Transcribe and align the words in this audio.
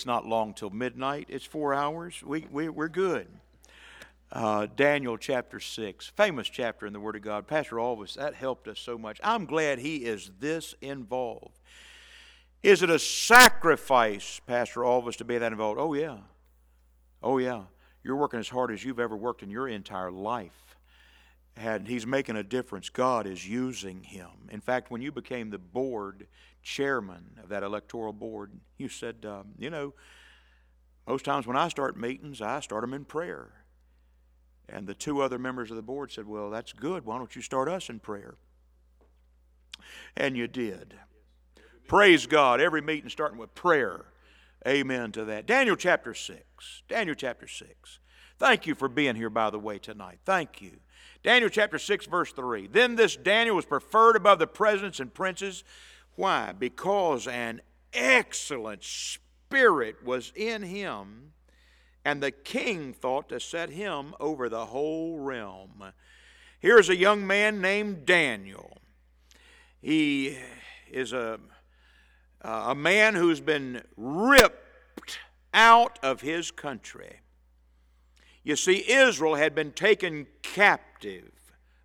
it's 0.00 0.06
not 0.06 0.26
long 0.26 0.54
till 0.54 0.70
midnight. 0.70 1.26
It's 1.28 1.44
four 1.44 1.74
hours. 1.74 2.22
We, 2.24 2.46
we, 2.50 2.70
we're 2.70 2.88
good. 2.88 3.26
Uh, 4.32 4.66
Daniel 4.74 5.18
chapter 5.18 5.60
6, 5.60 6.08
famous 6.16 6.48
chapter 6.48 6.86
in 6.86 6.94
the 6.94 7.00
Word 7.00 7.16
of 7.16 7.22
God. 7.22 7.46
Pastor 7.46 7.76
Alvis, 7.76 8.14
that 8.14 8.32
helped 8.32 8.66
us 8.66 8.78
so 8.78 8.96
much. 8.96 9.20
I'm 9.22 9.44
glad 9.44 9.78
he 9.78 9.96
is 9.96 10.30
this 10.40 10.74
involved. 10.80 11.58
Is 12.62 12.82
it 12.82 12.88
a 12.88 12.98
sacrifice, 12.98 14.40
Pastor 14.46 14.80
Alvis, 14.80 15.16
to 15.16 15.24
be 15.26 15.36
that 15.36 15.52
involved? 15.52 15.78
Oh, 15.78 15.92
yeah. 15.92 16.16
Oh, 17.22 17.36
yeah. 17.36 17.64
You're 18.02 18.16
working 18.16 18.40
as 18.40 18.48
hard 18.48 18.70
as 18.70 18.82
you've 18.82 19.00
ever 19.00 19.18
worked 19.18 19.42
in 19.42 19.50
your 19.50 19.68
entire 19.68 20.10
life. 20.10 20.69
He's 21.86 22.06
making 22.06 22.36
a 22.36 22.42
difference. 22.42 22.88
God 22.88 23.26
is 23.26 23.46
using 23.46 24.02
him. 24.02 24.30
In 24.50 24.60
fact, 24.60 24.90
when 24.90 25.02
you 25.02 25.12
became 25.12 25.50
the 25.50 25.58
board 25.58 26.26
chairman 26.62 27.38
of 27.42 27.50
that 27.50 27.62
electoral 27.62 28.12
board, 28.12 28.52
you 28.78 28.88
said, 28.88 29.26
um, 29.26 29.48
you 29.58 29.68
know, 29.68 29.92
most 31.06 31.24
times 31.24 31.46
when 31.46 31.56
I 31.56 31.68
start 31.68 31.96
meetings, 31.96 32.40
I 32.40 32.60
start 32.60 32.82
them 32.82 32.94
in 32.94 33.04
prayer. 33.04 33.50
And 34.68 34.86
the 34.86 34.94
two 34.94 35.20
other 35.20 35.38
members 35.38 35.70
of 35.70 35.76
the 35.76 35.82
board 35.82 36.12
said, 36.12 36.26
Well, 36.26 36.50
that's 36.50 36.72
good. 36.72 37.04
Why 37.04 37.18
don't 37.18 37.34
you 37.34 37.42
start 37.42 37.68
us 37.68 37.88
in 37.90 37.98
prayer? 37.98 38.36
And 40.16 40.36
you 40.36 40.46
did. 40.46 40.94
Praise 41.88 42.26
God. 42.26 42.60
Every 42.60 42.80
meeting 42.80 43.10
starting 43.10 43.38
with 43.38 43.54
prayer. 43.54 44.04
Amen 44.66 45.10
to 45.12 45.24
that. 45.24 45.46
Daniel 45.46 45.74
chapter 45.74 46.14
6. 46.14 46.82
Daniel 46.88 47.16
chapter 47.16 47.48
6. 47.48 47.98
Thank 48.38 48.66
you 48.66 48.74
for 48.74 48.88
being 48.88 49.16
here, 49.16 49.30
by 49.30 49.50
the 49.50 49.58
way, 49.58 49.78
tonight. 49.78 50.20
Thank 50.24 50.62
you. 50.62 50.78
Daniel 51.22 51.50
chapter 51.50 51.78
6, 51.78 52.06
verse 52.06 52.32
3. 52.32 52.66
Then 52.68 52.96
this 52.96 53.16
Daniel 53.16 53.56
was 53.56 53.66
preferred 53.66 54.16
above 54.16 54.38
the 54.38 54.46
presidents 54.46 55.00
and 55.00 55.12
princes. 55.12 55.64
Why? 56.16 56.52
Because 56.52 57.26
an 57.26 57.60
excellent 57.92 58.82
spirit 58.82 60.04
was 60.04 60.32
in 60.34 60.62
him 60.62 61.32
and 62.04 62.22
the 62.22 62.30
king 62.30 62.92
thought 62.92 63.28
to 63.28 63.40
set 63.40 63.70
him 63.70 64.14
over 64.18 64.48
the 64.48 64.66
whole 64.66 65.18
realm. 65.18 65.84
Here's 66.58 66.88
a 66.88 66.96
young 66.96 67.26
man 67.26 67.60
named 67.60 68.06
Daniel. 68.06 68.78
He 69.80 70.36
is 70.90 71.12
a, 71.12 71.38
a 72.42 72.74
man 72.74 73.14
who's 73.14 73.40
been 73.40 73.82
ripped 73.96 75.18
out 75.52 75.98
of 76.02 76.20
his 76.20 76.50
country. 76.50 77.20
You 78.42 78.56
see, 78.56 78.90
Israel 78.90 79.34
had 79.34 79.54
been 79.54 79.72
taken 79.72 80.26
captive 80.42 81.32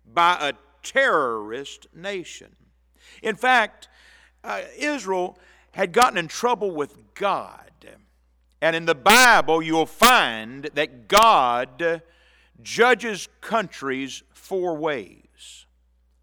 by 0.06 0.36
a 0.40 0.52
terrorist 0.82 1.86
nation. 1.94 2.54
In 3.22 3.36
fact, 3.36 3.88
uh, 4.42 4.62
Israel 4.78 5.38
had 5.72 5.92
gotten 5.92 6.18
in 6.18 6.28
trouble 6.28 6.70
with 6.70 7.14
God. 7.14 7.66
And 8.60 8.74
in 8.74 8.86
the 8.86 8.94
Bible, 8.94 9.62
you'll 9.62 9.86
find 9.86 10.64
that 10.74 11.08
God 11.08 12.02
judges 12.62 13.28
countries 13.40 14.22
four 14.32 14.76
ways. 14.76 15.66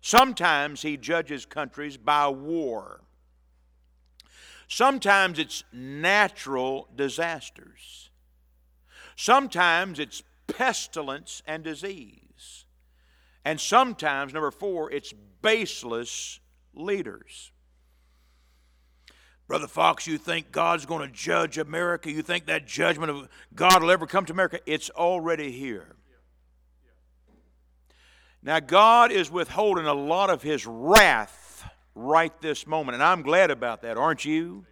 Sometimes 0.02 0.82
He 0.82 0.98
judges 0.98 1.46
countries 1.46 1.96
by 1.96 2.28
war, 2.28 3.02
sometimes 4.68 5.38
it's 5.40 5.64
natural 5.72 6.88
disasters, 6.96 8.10
sometimes 9.16 10.00
it's 10.00 10.24
pestilence 10.48 11.42
and 11.46 11.64
disease, 11.64 12.66
and 13.46 13.60
sometimes, 13.60 14.34
number 14.34 14.52
four, 14.52 14.92
it's 14.92 15.14
baseless 15.42 16.40
leaders. 16.74 17.52
Brother 19.48 19.68
Foxx, 19.68 20.08
you 20.08 20.18
think 20.18 20.52
God's 20.52 20.86
going 20.86 21.08
to 21.08 21.14
judge 21.14 21.58
America? 21.58 22.10
You 22.10 22.22
think 22.22 22.46
that 22.46 22.66
judgment 22.66 23.12
of 23.12 23.28
God 23.54 23.84
will 23.84 23.92
ever 23.92 24.08
come 24.08 24.26
to 24.26 24.34
America? 24.34 24.60
It's 24.66 24.90
already 24.90 25.52
here. 25.52 25.96
Now, 28.42 28.60
God 28.60 29.12
is 29.12 29.30
withholding 29.30 29.86
a 29.86 29.94
lot 29.94 30.30
of 30.30 30.42
His 30.42 30.66
wrath 30.66 31.70
right 31.96 32.34
this 32.42 32.66
moment, 32.66 32.96
and 32.96 33.04
I'm 33.04 33.22
glad 33.22 33.52
about 33.52 33.82
that, 33.84 33.98
aren't 33.98 34.26
you? 34.26 34.66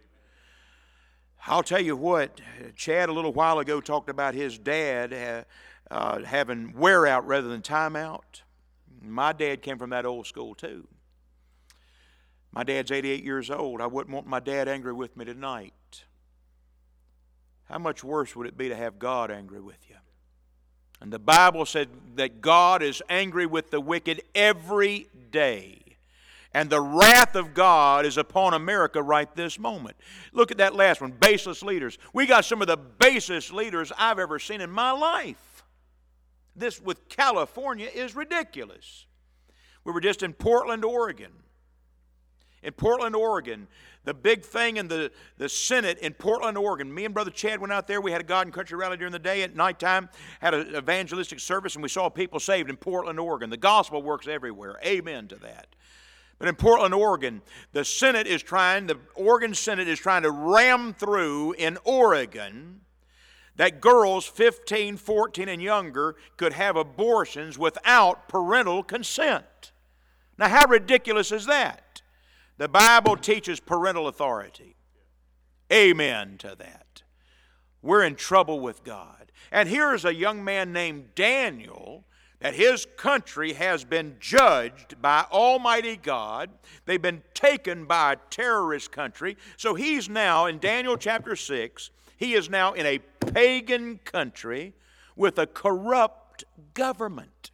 I'll 1.46 1.62
tell 1.62 1.80
you 1.80 1.96
what, 1.96 2.40
Chad 2.76 3.08
a 3.08 3.12
little 3.12 3.32
while 3.32 3.58
ago 3.58 3.80
talked 3.80 4.08
about 4.08 4.34
his 4.34 4.58
dad 4.58 5.12
uh, 5.12 5.44
uh 5.92 6.24
having 6.24 6.72
wear 6.72 7.06
out 7.06 7.26
rather 7.26 7.48
than 7.48 7.62
time 7.62 7.96
out. 7.96 8.42
My 9.00 9.32
dad 9.32 9.62
came 9.62 9.78
from 9.78 9.90
that 9.90 10.06
old 10.06 10.26
school, 10.26 10.54
too. 10.54 10.86
My 12.52 12.62
dad's 12.62 12.92
88 12.92 13.24
years 13.24 13.50
old. 13.50 13.80
I 13.80 13.86
wouldn't 13.86 14.14
want 14.14 14.26
my 14.26 14.38
dad 14.38 14.68
angry 14.68 14.92
with 14.92 15.16
me 15.16 15.24
tonight. 15.24 16.04
How 17.64 17.78
much 17.78 18.04
worse 18.04 18.36
would 18.36 18.46
it 18.46 18.56
be 18.56 18.68
to 18.68 18.76
have 18.76 18.98
God 18.98 19.30
angry 19.30 19.60
with 19.60 19.78
you? 19.88 19.96
And 21.00 21.12
the 21.12 21.18
Bible 21.18 21.66
said 21.66 21.88
that 22.14 22.40
God 22.40 22.82
is 22.82 23.02
angry 23.08 23.46
with 23.46 23.70
the 23.70 23.80
wicked 23.80 24.22
every 24.34 25.08
day. 25.30 25.81
And 26.54 26.68
the 26.68 26.80
wrath 26.80 27.34
of 27.34 27.54
God 27.54 28.04
is 28.04 28.18
upon 28.18 28.52
America 28.52 29.02
right 29.02 29.32
this 29.34 29.58
moment. 29.58 29.96
Look 30.32 30.50
at 30.50 30.58
that 30.58 30.74
last 30.74 31.00
one 31.00 31.12
baseless 31.12 31.62
leaders. 31.62 31.98
We 32.12 32.26
got 32.26 32.44
some 32.44 32.60
of 32.60 32.68
the 32.68 32.76
basest 32.76 33.52
leaders 33.52 33.90
I've 33.96 34.18
ever 34.18 34.38
seen 34.38 34.60
in 34.60 34.70
my 34.70 34.92
life. 34.92 35.64
This 36.54 36.80
with 36.80 37.08
California 37.08 37.88
is 37.92 38.14
ridiculous. 38.14 39.06
We 39.84 39.92
were 39.92 40.00
just 40.00 40.22
in 40.22 40.34
Portland, 40.34 40.84
Oregon 40.84 41.32
in 42.62 42.72
Portland, 42.72 43.16
Oregon. 43.16 43.66
The 44.04 44.14
big 44.14 44.42
thing 44.44 44.78
in 44.78 44.88
the, 44.88 45.12
the 45.38 45.48
Senate 45.48 45.98
in 45.98 46.12
Portland, 46.14 46.58
Oregon. 46.58 46.92
Me 46.92 47.04
and 47.04 47.14
Brother 47.14 47.30
Chad 47.30 47.60
went 47.60 47.72
out 47.72 47.86
there. 47.86 48.00
We 48.00 48.10
had 48.10 48.20
a 48.20 48.24
God 48.24 48.46
and 48.46 48.54
Country 48.54 48.76
rally 48.76 48.96
during 48.96 49.12
the 49.12 49.18
day. 49.18 49.42
At 49.42 49.54
nighttime, 49.54 50.08
had 50.40 50.54
an 50.54 50.74
evangelistic 50.74 51.38
service, 51.38 51.74
and 51.74 51.82
we 51.82 51.88
saw 51.88 52.08
people 52.08 52.40
saved 52.40 52.68
in 52.68 52.76
Portland, 52.76 53.20
Oregon. 53.20 53.50
The 53.50 53.56
gospel 53.56 54.02
works 54.02 54.26
everywhere. 54.26 54.78
Amen 54.84 55.28
to 55.28 55.36
that. 55.36 55.68
But 56.42 56.48
in 56.48 56.56
Portland, 56.56 56.92
Oregon, 56.92 57.40
the 57.72 57.84
Senate 57.84 58.26
is 58.26 58.42
trying, 58.42 58.88
the 58.88 58.98
Oregon 59.14 59.54
Senate 59.54 59.86
is 59.86 60.00
trying 60.00 60.24
to 60.24 60.32
ram 60.32 60.92
through 60.92 61.52
in 61.52 61.78
Oregon 61.84 62.80
that 63.54 63.80
girls 63.80 64.26
15, 64.26 64.96
14, 64.96 65.48
and 65.48 65.62
younger 65.62 66.16
could 66.36 66.54
have 66.54 66.74
abortions 66.74 67.60
without 67.60 68.28
parental 68.28 68.82
consent. 68.82 69.70
Now, 70.36 70.48
how 70.48 70.66
ridiculous 70.66 71.30
is 71.30 71.46
that? 71.46 72.02
The 72.58 72.66
Bible 72.66 73.16
teaches 73.16 73.60
parental 73.60 74.08
authority. 74.08 74.74
Amen 75.72 76.38
to 76.38 76.56
that. 76.58 77.04
We're 77.82 78.02
in 78.02 78.16
trouble 78.16 78.58
with 78.58 78.82
God. 78.82 79.30
And 79.52 79.68
here's 79.68 80.04
a 80.04 80.12
young 80.12 80.42
man 80.42 80.72
named 80.72 81.14
Daniel 81.14 82.04
that 82.42 82.54
his 82.54 82.88
country 82.96 83.52
has 83.52 83.84
been 83.84 84.16
judged 84.18 85.00
by 85.00 85.24
Almighty 85.30 85.96
God. 85.96 86.50
They've 86.86 87.00
been 87.00 87.22
taken 87.34 87.84
by 87.84 88.14
a 88.14 88.16
terrorist 88.30 88.90
country. 88.90 89.36
So 89.56 89.76
he's 89.76 90.08
now, 90.08 90.46
in 90.46 90.58
Daniel 90.58 90.96
chapter 90.96 91.36
6, 91.36 91.90
he 92.16 92.34
is 92.34 92.50
now 92.50 92.72
in 92.72 92.84
a 92.84 92.98
pagan 92.98 94.00
country 94.04 94.74
with 95.14 95.38
a 95.38 95.46
corrupt 95.46 96.42
government. 96.74 97.52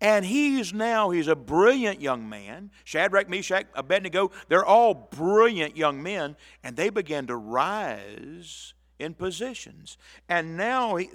And 0.00 0.24
he's 0.24 0.72
now, 0.72 1.10
he's 1.10 1.28
a 1.28 1.36
brilliant 1.36 2.00
young 2.00 2.26
man. 2.26 2.70
Shadrach, 2.84 3.28
Meshach, 3.28 3.66
Abednego, 3.74 4.30
they're 4.48 4.64
all 4.64 4.94
brilliant 4.94 5.76
young 5.76 6.02
men, 6.02 6.36
and 6.64 6.74
they 6.74 6.88
began 6.88 7.26
to 7.26 7.36
rise 7.36 8.72
in 8.98 9.12
positions. 9.12 9.98
And 10.26 10.56
now 10.56 10.96
he, 10.96 11.10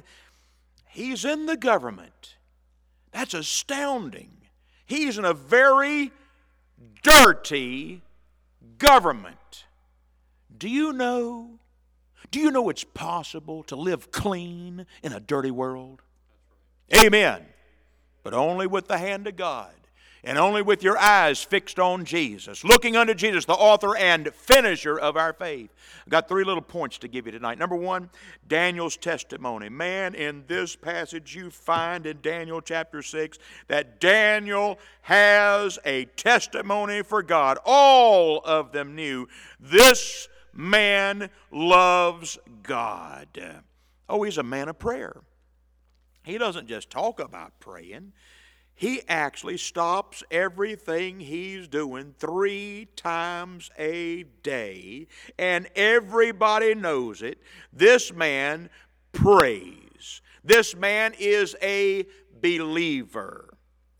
he's 0.88 1.25
in 1.25 1.47
the 1.47 1.57
government. 1.57 2.35
That's 3.15 3.33
astounding. 3.33 4.29
He's 4.85 5.17
in 5.17 5.25
a 5.25 5.33
very 5.33 6.11
dirty 7.01 8.01
government. 8.77 9.65
Do 10.55 10.69
you 10.69 10.93
know? 10.93 11.59
Do 12.29 12.39
you 12.39 12.51
know 12.51 12.69
it's 12.69 12.83
possible 12.83 13.63
to 13.63 13.75
live 13.75 14.11
clean 14.11 14.85
in 15.01 15.13
a 15.13 15.19
dirty 15.19 15.51
world? 15.51 16.01
Amen 16.95 17.45
but 18.25 18.34
only 18.34 18.66
with 18.66 18.87
the 18.87 18.97
hand 18.97 19.28
of 19.28 19.35
God 19.35 19.72
and 20.25 20.39
only 20.39 20.63
with 20.63 20.81
your 20.81 20.97
eyes 20.97 21.43
fixed 21.43 21.77
on 21.79 22.03
Jesus, 22.03 22.63
looking 22.63 22.97
unto 22.97 23.13
Jesus, 23.13 23.45
the 23.45 23.53
author 23.53 23.95
and 23.95 24.33
finisher 24.33 24.99
of 24.99 25.16
our 25.16 25.33
faith. 25.33 25.69
I've 26.03 26.09
got 26.09 26.27
three 26.27 26.43
little 26.43 26.63
points 26.63 26.97
to 26.97 27.07
give 27.07 27.27
you 27.27 27.31
tonight. 27.31 27.59
Number 27.59 27.75
one, 27.75 28.09
Daniel's 28.47 28.97
testimony. 28.97 29.69
Man, 29.69 30.16
in 30.16 30.43
this 30.47 30.75
passage, 30.75 31.35
you 31.35 31.51
find 31.51 32.07
in 32.07 32.22
Daniel 32.22 32.59
chapter 32.59 33.03
6 33.03 33.37
that 33.67 33.99
Daniel 33.99 34.79
has 35.03 35.77
a 35.85 36.05
testimony 36.05 37.03
for 37.03 37.21
God. 37.21 37.59
All 37.63 38.41
of 38.43 38.71
them 38.71 38.95
knew 38.95 39.28
this 39.59 40.28
man 40.51 41.29
loves 41.51 42.39
God. 42.63 43.61
Oh, 44.09 44.23
he's 44.23 44.39
a 44.39 44.43
man 44.43 44.69
of 44.69 44.79
prayer. 44.79 45.21
He 46.23 46.39
doesn't 46.39 46.67
just 46.67 46.89
talk 46.89 47.19
about 47.19 47.59
praying, 47.59 48.13
he 48.75 49.01
actually 49.07 49.57
stops 49.57 50.23
everything 50.29 51.22
he's 51.22 51.67
doing 51.67 52.13
three 52.19 52.87
times 52.95 53.72
a 53.77 54.23
day, 54.43 55.07
and 55.39 55.67
everybody 55.75 56.75
knows 56.75 57.22
it. 57.22 57.39
This 57.72 58.13
man 58.13 58.69
prays. 59.13 60.22
This 60.43 60.75
man 60.75 61.13
is 61.17 61.55
a 61.61 62.05
believer. 62.41 63.57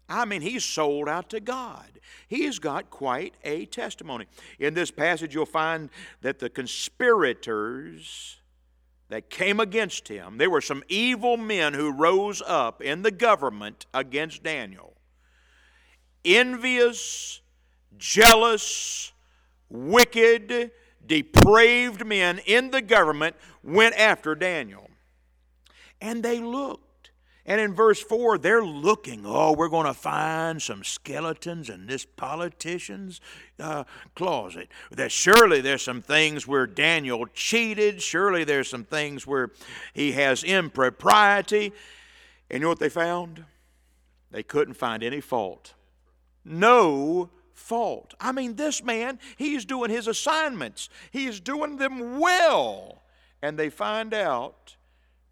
I 0.08 0.26
mean, 0.26 0.42
he's 0.42 0.66
sold 0.66 1.10
out 1.10 1.30
to 1.32 1.40
God. 1.40 2.00
He's 2.28 2.60
got 2.60 2.90
quite 2.90 3.36
a 3.44 3.66
testimony. 3.66 4.26
In 4.60 4.74
this 4.74 4.92
passage, 4.92 5.34
you'll 5.34 5.46
find 5.46 5.90
that 6.22 6.40
the 6.40 6.50
conspirators 6.50 8.42
that 9.16 9.30
came 9.30 9.62
against 9.62 10.10
him, 10.10 10.38
there 10.38 10.50
were 10.50 10.60
some 10.60 10.84
evil 10.90 11.38
men 11.38 11.74
who 11.74 11.90
rose 11.90 12.42
up 12.46 12.82
in 12.82 13.02
the 13.02 13.12
government 13.12 13.86
against 13.94 14.44
Daniel. 14.44 14.94
Envious, 16.26 17.40
jealous, 17.98 19.14
wicked, 19.70 20.70
depraved 21.08 22.06
men 22.06 22.40
in 22.46 22.72
the 22.72 22.82
government 22.82 23.38
went 23.64 23.96
after 23.96 24.36
Daniel. 24.36 24.90
And 26.02 26.22
they 26.22 26.42
looked 26.42 26.85
and 27.46 27.62
in 27.62 27.74
verse 27.74 28.02
4, 28.02 28.40
they're 28.40 28.66
looking, 28.66 29.24
oh, 29.24 29.52
we're 29.52 29.70
going 29.70 29.86
to 29.86 29.94
find 29.94 30.60
some 30.60 30.84
skeletons 30.84 31.70
in 31.70 31.86
this 31.86 32.04
politician's 32.04 33.22
uh, 33.60 33.84
closet. 34.16 34.70
That 34.90 35.12
surely 35.12 35.62
there's 35.62 35.84
some 35.84 36.02
things 36.02 36.48
where 36.48 36.66
Daniel 36.66 37.28
cheated. 37.28 38.02
Surely 38.02 38.46
there's 38.46 38.68
some 38.68 38.84
things 38.84 39.28
where 39.28 39.52
he 39.94 40.14
has 40.14 40.44
impropriety. 40.44 41.72
And 42.50 42.62
you 42.62 42.64
know 42.64 42.70
what 42.70 42.80
they 42.80 42.90
found? 42.90 43.46
They 44.32 44.44
couldn't 44.44 44.74
find 44.74 45.04
any 45.04 45.22
fault. 45.22 45.76
No 46.44 47.30
fault. 47.54 48.16
I 48.20 48.32
mean, 48.32 48.56
this 48.56 48.84
man, 48.84 49.20
he's 49.38 49.66
doing 49.66 49.92
his 49.92 50.08
assignments, 50.08 50.90
he's 51.12 51.40
doing 51.40 51.78
them 51.78 52.20
well. 52.20 53.04
And 53.44 53.60
they 53.60 53.70
find 53.70 54.16
out 54.16 54.76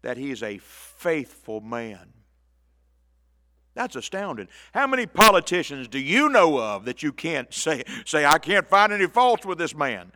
that 0.04 0.18
he's 0.18 0.42
a 0.42 0.58
faithful 0.58 1.62
man. 1.62 2.12
That's 3.74 3.96
astounding. 3.96 4.48
How 4.72 4.86
many 4.86 5.06
politicians 5.06 5.88
do 5.88 5.98
you 5.98 6.28
know 6.28 6.60
of 6.60 6.84
that 6.84 7.02
you 7.02 7.10
can't 7.10 7.52
say, 7.52 7.82
say 8.04 8.24
I 8.24 8.38
can't 8.38 8.68
find 8.68 8.92
any 8.92 9.06
faults 9.06 9.46
with 9.46 9.58
this 9.58 9.74
man? 9.74 10.12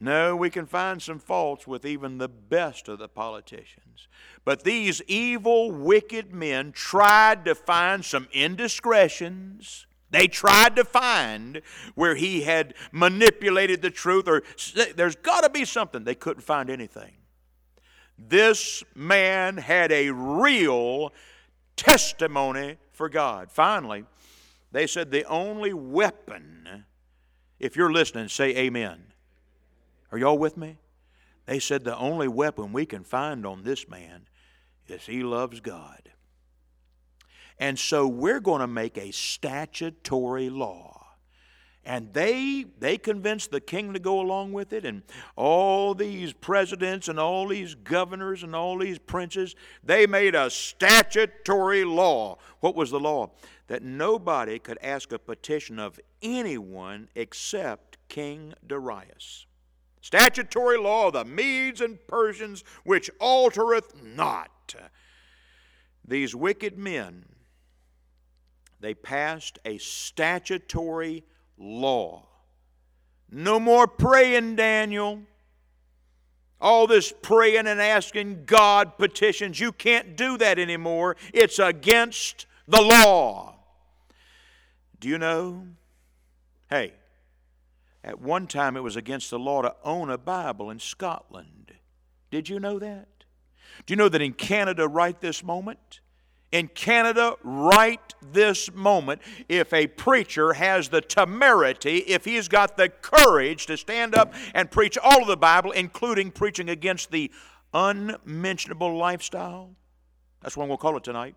No, 0.00 0.34
we 0.34 0.50
can 0.50 0.66
find 0.66 1.00
some 1.00 1.20
faults 1.20 1.68
with 1.68 1.86
even 1.86 2.18
the 2.18 2.28
best 2.28 2.88
of 2.88 2.98
the 2.98 3.08
politicians. 3.08 4.08
But 4.44 4.64
these 4.64 5.02
evil, 5.06 5.70
wicked 5.70 6.34
men 6.34 6.72
tried 6.72 7.44
to 7.44 7.54
find 7.54 8.04
some 8.04 8.26
indiscretions. 8.32 9.86
They 10.10 10.26
tried 10.26 10.74
to 10.76 10.84
find 10.84 11.62
where 11.94 12.16
he 12.16 12.42
had 12.42 12.74
manipulated 12.90 13.82
the 13.82 13.90
truth, 13.90 14.26
or 14.26 14.42
there's 14.96 15.16
got 15.16 15.42
to 15.42 15.50
be 15.50 15.64
something. 15.64 16.02
They 16.02 16.16
couldn't 16.16 16.42
find 16.42 16.70
anything. 16.70 17.12
This 18.18 18.82
man 18.94 19.56
had 19.56 19.92
a 19.92 20.10
real 20.10 21.12
testimony 21.76 22.76
for 22.92 23.08
God. 23.08 23.50
Finally, 23.52 24.04
they 24.72 24.86
said 24.86 25.10
the 25.10 25.24
only 25.24 25.72
weapon, 25.72 26.84
if 27.58 27.76
you're 27.76 27.92
listening, 27.92 28.28
say 28.28 28.56
amen. 28.56 29.00
Are 30.10 30.18
y'all 30.18 30.38
with 30.38 30.56
me? 30.56 30.78
They 31.46 31.58
said 31.58 31.84
the 31.84 31.96
only 31.96 32.28
weapon 32.28 32.72
we 32.72 32.84
can 32.84 33.04
find 33.04 33.46
on 33.46 33.62
this 33.62 33.88
man 33.88 34.26
is 34.88 35.06
he 35.06 35.22
loves 35.22 35.60
God. 35.60 36.10
And 37.58 37.78
so 37.78 38.06
we're 38.06 38.40
going 38.40 38.60
to 38.60 38.66
make 38.66 38.98
a 38.98 39.10
statutory 39.12 40.50
law 40.50 41.07
and 41.88 42.12
they 42.12 42.66
they 42.78 42.98
convinced 42.98 43.50
the 43.50 43.62
king 43.62 43.94
to 43.94 43.98
go 43.98 44.20
along 44.20 44.52
with 44.52 44.74
it. 44.74 44.84
And 44.84 45.02
all 45.36 45.94
these 45.94 46.34
presidents 46.34 47.08
and 47.08 47.18
all 47.18 47.48
these 47.48 47.74
governors 47.74 48.42
and 48.42 48.54
all 48.54 48.78
these 48.78 48.98
princes 48.98 49.56
they 49.82 50.06
made 50.06 50.34
a 50.34 50.50
statutory 50.50 51.84
law. 51.84 52.36
What 52.60 52.76
was 52.76 52.90
the 52.90 53.00
law? 53.00 53.30
That 53.68 53.82
nobody 53.82 54.58
could 54.58 54.78
ask 54.82 55.12
a 55.12 55.18
petition 55.18 55.78
of 55.78 55.98
anyone 56.20 57.08
except 57.14 57.96
king 58.10 58.52
darius. 58.66 59.46
Statutory 60.02 60.76
law 60.76 61.06
of 61.06 61.14
the 61.14 61.24
medes 61.24 61.80
and 61.80 61.98
persians 62.06 62.64
which 62.84 63.10
altereth 63.18 63.94
not. 64.04 64.74
These 66.06 66.34
wicked 66.34 66.76
men 66.76 67.24
they 68.78 68.92
passed 68.92 69.58
a 69.64 69.78
statutory 69.78 71.24
law. 71.58 72.26
No 73.30 73.60
more 73.60 73.86
praying, 73.86 74.56
Daniel. 74.56 75.20
All 76.60 76.86
this 76.86 77.12
praying 77.22 77.66
and 77.66 77.80
asking 77.80 78.44
God 78.44 78.98
petitions, 78.98 79.60
you 79.60 79.70
can't 79.70 80.16
do 80.16 80.36
that 80.38 80.58
anymore. 80.58 81.16
It's 81.32 81.58
against 81.58 82.46
the 82.66 82.80
law. 82.80 83.56
Do 84.98 85.08
you 85.08 85.18
know? 85.18 85.66
Hey, 86.68 86.94
at 88.02 88.20
one 88.20 88.46
time 88.46 88.76
it 88.76 88.82
was 88.82 88.96
against 88.96 89.30
the 89.30 89.38
law 89.38 89.62
to 89.62 89.74
own 89.84 90.10
a 90.10 90.18
Bible 90.18 90.70
in 90.70 90.80
Scotland. 90.80 91.72
Did 92.30 92.48
you 92.48 92.58
know 92.58 92.78
that? 92.78 93.08
Do 93.86 93.92
you 93.92 93.96
know 93.96 94.08
that 94.08 94.20
in 94.20 94.32
Canada, 94.32 94.88
right 94.88 95.18
this 95.20 95.44
moment, 95.44 96.00
in 96.52 96.68
Canada 96.68 97.34
right 97.42 98.14
this 98.32 98.72
moment 98.72 99.20
if 99.48 99.72
a 99.72 99.86
preacher 99.86 100.54
has 100.54 100.88
the 100.88 101.00
temerity, 101.00 101.98
if 101.98 102.24
he's 102.24 102.48
got 102.48 102.76
the 102.76 102.88
courage 102.88 103.66
to 103.66 103.76
stand 103.76 104.14
up 104.14 104.32
and 104.54 104.70
preach 104.70 104.96
all 104.98 105.22
of 105.22 105.28
the 105.28 105.36
Bible, 105.36 105.72
including 105.72 106.30
preaching 106.30 106.70
against 106.70 107.10
the 107.10 107.30
unmentionable 107.74 108.96
lifestyle. 108.96 109.70
That's 110.42 110.56
what 110.56 110.68
we'll 110.68 110.78
call 110.78 110.96
it 110.96 111.04
tonight. 111.04 111.34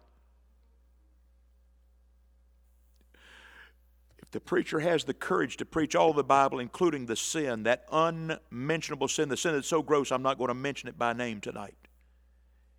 If 4.21 4.31
the 4.31 4.39
preacher 4.39 4.79
has 4.79 5.03
the 5.03 5.13
courage 5.13 5.57
to 5.57 5.65
preach 5.65 5.93
all 5.93 6.11
of 6.11 6.15
the 6.15 6.23
Bible, 6.23 6.59
including 6.59 7.05
the 7.05 7.17
sin, 7.17 7.63
that 7.63 7.85
unmentionable 7.91 9.09
sin, 9.09 9.27
the 9.27 9.35
sin 9.35 9.53
that's 9.53 9.67
so 9.67 9.81
gross 9.81 10.11
I'm 10.11 10.21
not 10.21 10.37
going 10.37 10.47
to 10.47 10.53
mention 10.53 10.87
it 10.87 10.97
by 10.97 11.11
name 11.11 11.41
tonight. 11.41 11.75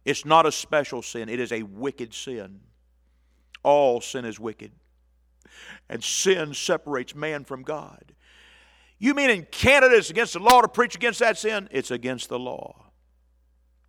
It's 0.05 0.25
not 0.25 0.47
a 0.47 0.53
special 0.53 1.03
sin, 1.03 1.29
it 1.29 1.41
is 1.41 1.53
a 1.53 1.63
wicked 1.63 2.15
sin. 2.15 2.61
All 3.63 4.01
sin 4.01 4.25
is 4.25 4.41
wicked. 4.41 4.73
And 5.89 6.03
sin 6.03 6.55
separates 6.55 7.15
man 7.15 7.45
from 7.45 7.63
God. 7.63 8.13
You 8.99 9.15
mean 9.15 9.31
in 9.31 9.47
Canada 9.51 9.97
it's 9.97 10.11
against 10.11 10.33
the 10.33 10.39
law 10.39 10.61
to 10.61 10.69
preach 10.69 10.95
against 10.95 11.21
that 11.21 11.39
sin? 11.39 11.69
It's 11.71 11.91
against 11.91 12.29
the 12.29 12.39
law. 12.39 12.87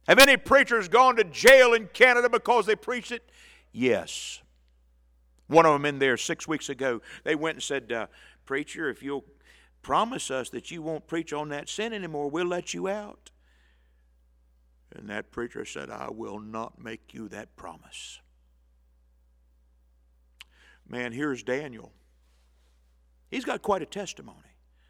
Have 0.07 0.19
any 0.19 0.37
preachers 0.37 0.87
gone 0.87 1.15
to 1.15 1.23
jail 1.23 1.73
in 1.73 1.87
Canada 1.93 2.29
because 2.29 2.65
they 2.65 2.75
preached 2.75 3.11
it? 3.11 3.29
Yes. 3.71 4.41
One 5.47 5.65
of 5.65 5.73
them 5.73 5.85
in 5.85 5.99
there 5.99 6.17
six 6.17 6.47
weeks 6.47 6.69
ago, 6.69 7.01
they 7.23 7.35
went 7.35 7.57
and 7.57 7.63
said, 7.63 7.91
uh, 7.91 8.07
Preacher, 8.45 8.89
if 8.89 9.01
you'll 9.01 9.25
promise 9.81 10.31
us 10.31 10.49
that 10.49 10.71
you 10.71 10.81
won't 10.81 11.07
preach 11.07 11.31
on 11.31 11.49
that 11.49 11.69
sin 11.69 11.93
anymore, 11.93 12.29
we'll 12.29 12.45
let 12.45 12.73
you 12.73 12.87
out. 12.87 13.31
And 14.95 15.09
that 15.09 15.31
preacher 15.31 15.65
said, 15.65 15.89
I 15.89 16.09
will 16.11 16.39
not 16.39 16.81
make 16.81 17.13
you 17.13 17.27
that 17.29 17.55
promise. 17.55 18.19
Man, 20.87 21.11
here's 21.11 21.43
Daniel. 21.43 21.91
He's 23.31 23.45
got 23.45 23.61
quite 23.61 23.81
a 23.81 23.87
testimony. 23.87 24.37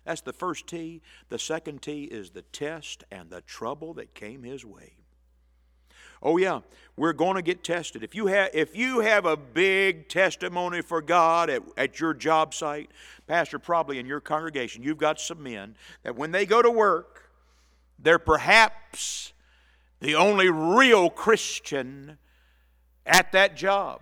That's 0.03 0.21
the 0.21 0.33
first 0.33 0.67
T. 0.67 1.01
The 1.29 1.39
second 1.39 1.81
T 1.81 2.03
is 2.03 2.31
the 2.31 2.41
test 2.41 3.03
and 3.09 3.29
the 3.29 3.41
trouble 3.41 3.93
that 3.93 4.13
came 4.13 4.43
his 4.43 4.65
way. 4.65 4.97
Oh 6.21 6.37
yeah, 6.37 6.61
we're 6.95 7.13
going 7.13 7.35
to 7.35 7.41
get 7.41 7.63
tested. 7.63 8.01
If 8.01 8.15
you 8.15 8.27
have 8.27 8.49
if 8.53 8.75
you 8.75 9.01
have 9.01 9.25
a 9.25 9.35
big 9.35 10.07
testimony 10.07 10.81
for 10.81 11.01
God 11.01 11.49
at, 11.49 11.61
at 11.75 11.99
your 11.99 12.13
job 12.13 12.53
site, 12.53 12.89
pastor 13.27 13.59
probably 13.59 13.99
in 13.99 14.05
your 14.05 14.21
congregation, 14.21 14.83
you've 14.83 14.97
got 14.97 15.19
some 15.19 15.43
men 15.43 15.75
that 16.03 16.15
when 16.15 16.31
they 16.31 16.45
go 16.45 16.61
to 16.61 16.71
work, 16.71 17.29
they're 17.99 18.19
perhaps 18.19 19.33
the 20.03 20.15
only 20.15 20.49
real 20.49 21.09
Christian 21.09 22.17
at 23.05 23.31
that 23.31 23.55
job. 23.55 24.01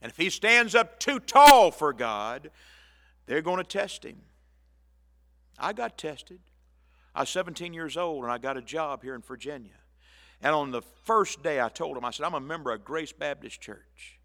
And 0.00 0.12
if 0.12 0.16
he 0.16 0.30
stands 0.30 0.76
up 0.76 1.00
too 1.00 1.18
tall 1.18 1.72
for 1.72 1.92
God, 1.92 2.52
they're 3.26 3.42
going 3.42 3.56
to 3.56 3.64
test 3.64 4.04
him. 4.04 4.22
I 5.58 5.72
got 5.72 5.98
tested. 5.98 6.38
I 7.16 7.22
was 7.22 7.30
17 7.30 7.74
years 7.74 7.96
old 7.96 8.22
and 8.22 8.32
I 8.32 8.38
got 8.38 8.56
a 8.56 8.62
job 8.62 9.02
here 9.02 9.16
in 9.16 9.22
Virginia. 9.22 9.72
And 10.40 10.54
on 10.54 10.70
the 10.70 10.82
first 11.02 11.42
day, 11.42 11.60
I 11.60 11.68
told 11.68 11.96
him, 11.96 12.04
I 12.04 12.12
said, 12.12 12.26
I'm 12.26 12.34
a 12.34 12.40
member 12.40 12.70
of 12.70 12.84
Grace 12.84 13.12
Baptist 13.12 13.60
Church. 13.60 14.20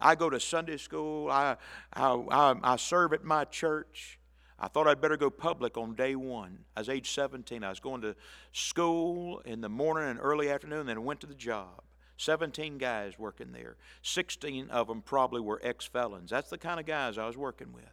I 0.00 0.14
go 0.14 0.30
to 0.30 0.40
Sunday 0.40 0.78
school, 0.78 1.30
I, 1.30 1.56
I, 1.92 2.10
I, 2.10 2.54
I 2.62 2.76
serve 2.76 3.12
at 3.12 3.22
my 3.22 3.44
church. 3.44 4.18
I 4.64 4.68
thought 4.68 4.88
I'd 4.88 5.02
better 5.02 5.18
go 5.18 5.28
public 5.28 5.76
on 5.76 5.94
day 5.94 6.16
one. 6.16 6.60
I 6.74 6.80
was 6.80 6.88
age 6.88 7.10
17. 7.10 7.62
I 7.62 7.68
was 7.68 7.80
going 7.80 8.00
to 8.00 8.16
school 8.52 9.40
in 9.40 9.60
the 9.60 9.68
morning 9.68 10.08
and 10.08 10.18
early 10.18 10.48
afternoon, 10.48 10.86
then 10.86 11.04
went 11.04 11.20
to 11.20 11.26
the 11.26 11.34
job. 11.34 11.82
17 12.16 12.78
guys 12.78 13.18
working 13.18 13.52
there. 13.52 13.76
16 14.00 14.70
of 14.70 14.86
them 14.86 15.02
probably 15.02 15.42
were 15.42 15.60
ex 15.62 15.84
felons. 15.84 16.30
That's 16.30 16.48
the 16.48 16.56
kind 16.56 16.80
of 16.80 16.86
guys 16.86 17.18
I 17.18 17.26
was 17.26 17.36
working 17.36 17.74
with. 17.74 17.84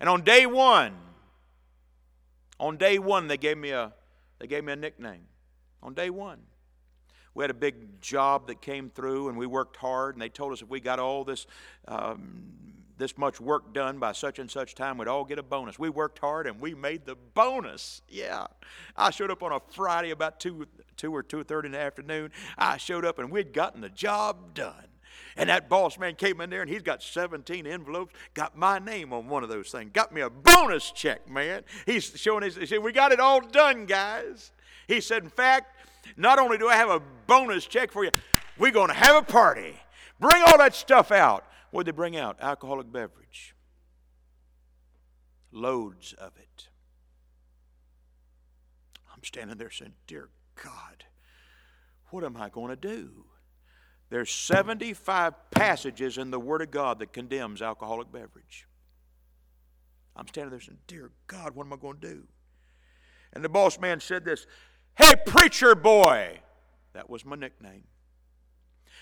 And 0.00 0.08
on 0.08 0.22
day 0.22 0.44
one, 0.44 0.96
on 2.58 2.78
day 2.78 2.98
one, 2.98 3.28
they 3.28 3.36
gave 3.36 3.56
me 3.56 3.70
a, 3.70 3.92
they 4.40 4.48
gave 4.48 4.64
me 4.64 4.72
a 4.72 4.76
nickname. 4.76 5.28
On 5.84 5.94
day 5.94 6.10
one. 6.10 6.40
We 7.32 7.44
had 7.44 7.52
a 7.52 7.54
big 7.54 8.00
job 8.00 8.48
that 8.48 8.60
came 8.60 8.90
through, 8.90 9.28
and 9.28 9.38
we 9.38 9.46
worked 9.46 9.76
hard, 9.76 10.16
and 10.16 10.22
they 10.22 10.30
told 10.30 10.52
us 10.52 10.62
if 10.62 10.68
we 10.68 10.80
got 10.80 10.98
all 10.98 11.22
this 11.22 11.46
um, 11.86 12.77
this 12.98 13.16
much 13.16 13.40
work 13.40 13.72
done 13.72 13.98
by 13.98 14.12
such 14.12 14.38
and 14.38 14.50
such 14.50 14.74
time, 14.74 14.98
we'd 14.98 15.08
all 15.08 15.24
get 15.24 15.38
a 15.38 15.42
bonus. 15.42 15.78
We 15.78 15.88
worked 15.88 16.18
hard 16.18 16.46
and 16.46 16.60
we 16.60 16.74
made 16.74 17.06
the 17.06 17.16
bonus. 17.34 18.02
Yeah. 18.08 18.46
I 18.96 19.10
showed 19.10 19.30
up 19.30 19.42
on 19.42 19.52
a 19.52 19.60
Friday 19.70 20.10
about 20.10 20.40
2, 20.40 20.66
2 20.96 21.14
or 21.14 21.22
2.30 21.22 21.66
in 21.66 21.72
the 21.72 21.78
afternoon. 21.78 22.32
I 22.56 22.76
showed 22.76 23.04
up 23.04 23.18
and 23.18 23.30
we'd 23.30 23.52
gotten 23.52 23.80
the 23.80 23.88
job 23.88 24.54
done. 24.54 24.84
And 25.36 25.48
that 25.48 25.68
boss 25.68 25.98
man 25.98 26.16
came 26.16 26.40
in 26.40 26.50
there 26.50 26.62
and 26.62 26.70
he's 26.70 26.82
got 26.82 27.02
17 27.02 27.66
envelopes, 27.66 28.14
got 28.34 28.56
my 28.56 28.80
name 28.80 29.12
on 29.12 29.28
one 29.28 29.44
of 29.44 29.48
those 29.48 29.70
things, 29.70 29.90
got 29.92 30.12
me 30.12 30.20
a 30.20 30.28
bonus 30.28 30.90
check, 30.90 31.30
man. 31.30 31.62
He's 31.86 32.04
showing 32.16 32.42
his, 32.42 32.56
he 32.56 32.66
said, 32.66 32.82
We 32.82 32.92
got 32.92 33.12
it 33.12 33.20
all 33.20 33.40
done, 33.40 33.86
guys. 33.86 34.50
He 34.88 35.00
said, 35.00 35.22
In 35.22 35.30
fact, 35.30 35.76
not 36.16 36.38
only 36.38 36.58
do 36.58 36.68
I 36.68 36.74
have 36.74 36.90
a 36.90 37.00
bonus 37.26 37.66
check 37.66 37.92
for 37.92 38.04
you, 38.04 38.10
we're 38.58 38.72
going 38.72 38.88
to 38.88 38.94
have 38.94 39.14
a 39.14 39.22
party. 39.22 39.74
Bring 40.18 40.42
all 40.42 40.58
that 40.58 40.74
stuff 40.74 41.12
out. 41.12 41.44
What 41.70 41.84
did 41.84 41.94
they 41.94 41.96
bring 41.96 42.16
out? 42.16 42.36
Alcoholic 42.40 42.90
beverage. 42.90 43.54
Loads 45.52 46.12
of 46.14 46.32
it. 46.36 46.68
I'm 49.14 49.24
standing 49.24 49.56
there 49.56 49.70
saying, 49.70 49.94
Dear 50.06 50.28
God, 50.62 51.04
what 52.10 52.24
am 52.24 52.36
I 52.36 52.48
going 52.48 52.68
to 52.68 52.76
do? 52.76 53.24
There's 54.10 54.30
75 54.30 55.34
passages 55.50 56.16
in 56.16 56.30
the 56.30 56.40
Word 56.40 56.62
of 56.62 56.70
God 56.70 56.98
that 57.00 57.12
condemns 57.12 57.60
alcoholic 57.60 58.10
beverage. 58.10 58.66
I'm 60.16 60.26
standing 60.28 60.50
there 60.50 60.60
saying, 60.60 60.78
Dear 60.86 61.10
God, 61.26 61.54
what 61.54 61.66
am 61.66 61.72
I 61.72 61.76
going 61.76 61.98
to 62.00 62.08
do? 62.08 62.22
And 63.32 63.44
the 63.44 63.48
boss 63.48 63.78
man 63.78 64.00
said 64.00 64.24
this 64.24 64.46
Hey, 64.96 65.14
preacher 65.26 65.74
boy! 65.74 66.40
That 66.94 67.10
was 67.10 67.24
my 67.24 67.36
nickname. 67.36 67.84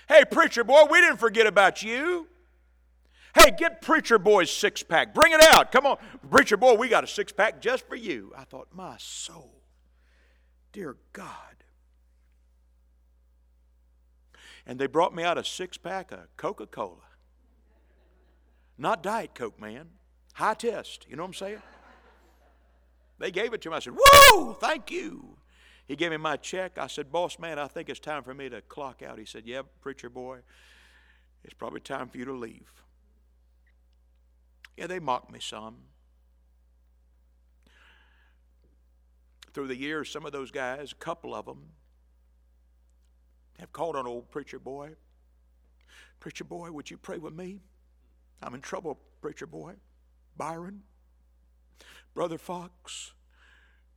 Hey, 0.09 0.25
preacher 0.31 0.65
boy, 0.65 0.85
we 0.91 1.01
didn't 1.01 1.19
forget 1.19 1.47
about 1.47 1.83
you. 1.83 2.27
Hey, 3.37 3.51
get 3.51 3.83
Preacher 3.83 4.19
Boy's 4.19 4.51
six 4.51 4.83
pack. 4.83 5.13
Bring 5.13 5.33
it 5.33 5.43
out. 5.43 5.71
Come 5.71 5.85
on. 5.85 5.99
Preacher 6.31 6.57
Boy, 6.57 6.75
we 6.75 6.89
got 6.89 7.05
a 7.05 7.07
six 7.07 7.33
pack 7.33 7.61
just 7.61 7.87
for 7.87 7.95
you. 7.95 8.33
I 8.37 8.45
thought, 8.45 8.69
my 8.73 8.97
soul, 8.99 9.63
dear 10.73 10.97
God. 11.13 11.31
And 14.67 14.79
they 14.79 14.87
brought 14.87 15.15
me 15.15 15.23
out 15.23 15.37
a 15.37 15.45
six 15.45 15.77
pack 15.77 16.13
of 16.13 16.21
Coca 16.39 16.67
Cola. 16.67 16.97
Not 18.79 19.03
Diet 19.03 19.35
Coke, 19.35 19.61
man. 19.61 19.91
High 20.33 20.55
test. 20.55 21.07
You 21.09 21.17
know 21.17 21.23
what 21.23 21.29
I'm 21.29 21.35
saying? 21.35 21.63
They 23.19 23.31
gave 23.31 23.53
it 23.53 23.61
to 23.63 23.71
me. 23.71 23.77
I 23.77 23.79
said, 23.81 23.95
Whoa, 23.97 24.55
thank 24.55 24.91
you. 24.91 25.37
He 25.87 25.95
gave 25.95 26.11
me 26.11 26.17
my 26.17 26.37
check. 26.37 26.79
I 26.79 26.87
said, 26.87 27.13
Boss 27.13 27.39
man, 27.39 27.59
I 27.59 27.69
think 27.69 27.89
it's 27.91 28.01
time 28.01 28.23
for 28.23 28.35
me 28.35 28.49
to 28.49 28.63
clock 28.63 29.03
out. 29.03 29.19
He 29.19 29.27
said, 29.27 29.43
Yeah, 29.47 29.63
preacher 29.81 30.09
boy, 30.09 30.39
it's 31.45 31.55
probably 31.55 31.81
time 31.81 32.09
for 32.09 32.19
you 32.19 32.25
to 32.25 32.33
leave. 32.33 32.73
Yeah, 34.77 34.87
they 34.87 34.99
mocked 34.99 35.33
me 35.33 35.39
some. 35.41 35.77
Through 39.55 39.69
the 39.69 39.77
years, 39.77 40.11
some 40.11 40.27
of 40.27 40.33
those 40.33 40.51
guys, 40.51 40.93
a 40.93 40.97
couple 40.97 41.35
of 41.35 41.47
them, 41.47 41.71
have 43.59 43.73
called 43.73 43.97
on 43.97 44.07
old 44.07 44.31
preacher 44.31 44.59
boy. 44.59 44.91
Preacher 46.21 46.45
boy, 46.45 46.71
would 46.71 46.91
you 46.91 46.99
pray 46.99 47.19
with 47.19 47.33
me? 47.33 47.61
I'm 48.43 48.55
in 48.55 48.61
trouble, 48.61 48.99
preacher 49.23 49.47
boy. 49.47 49.75
Byron, 50.37 50.83
Brother 52.15 52.37
Foxx, 52.37 53.13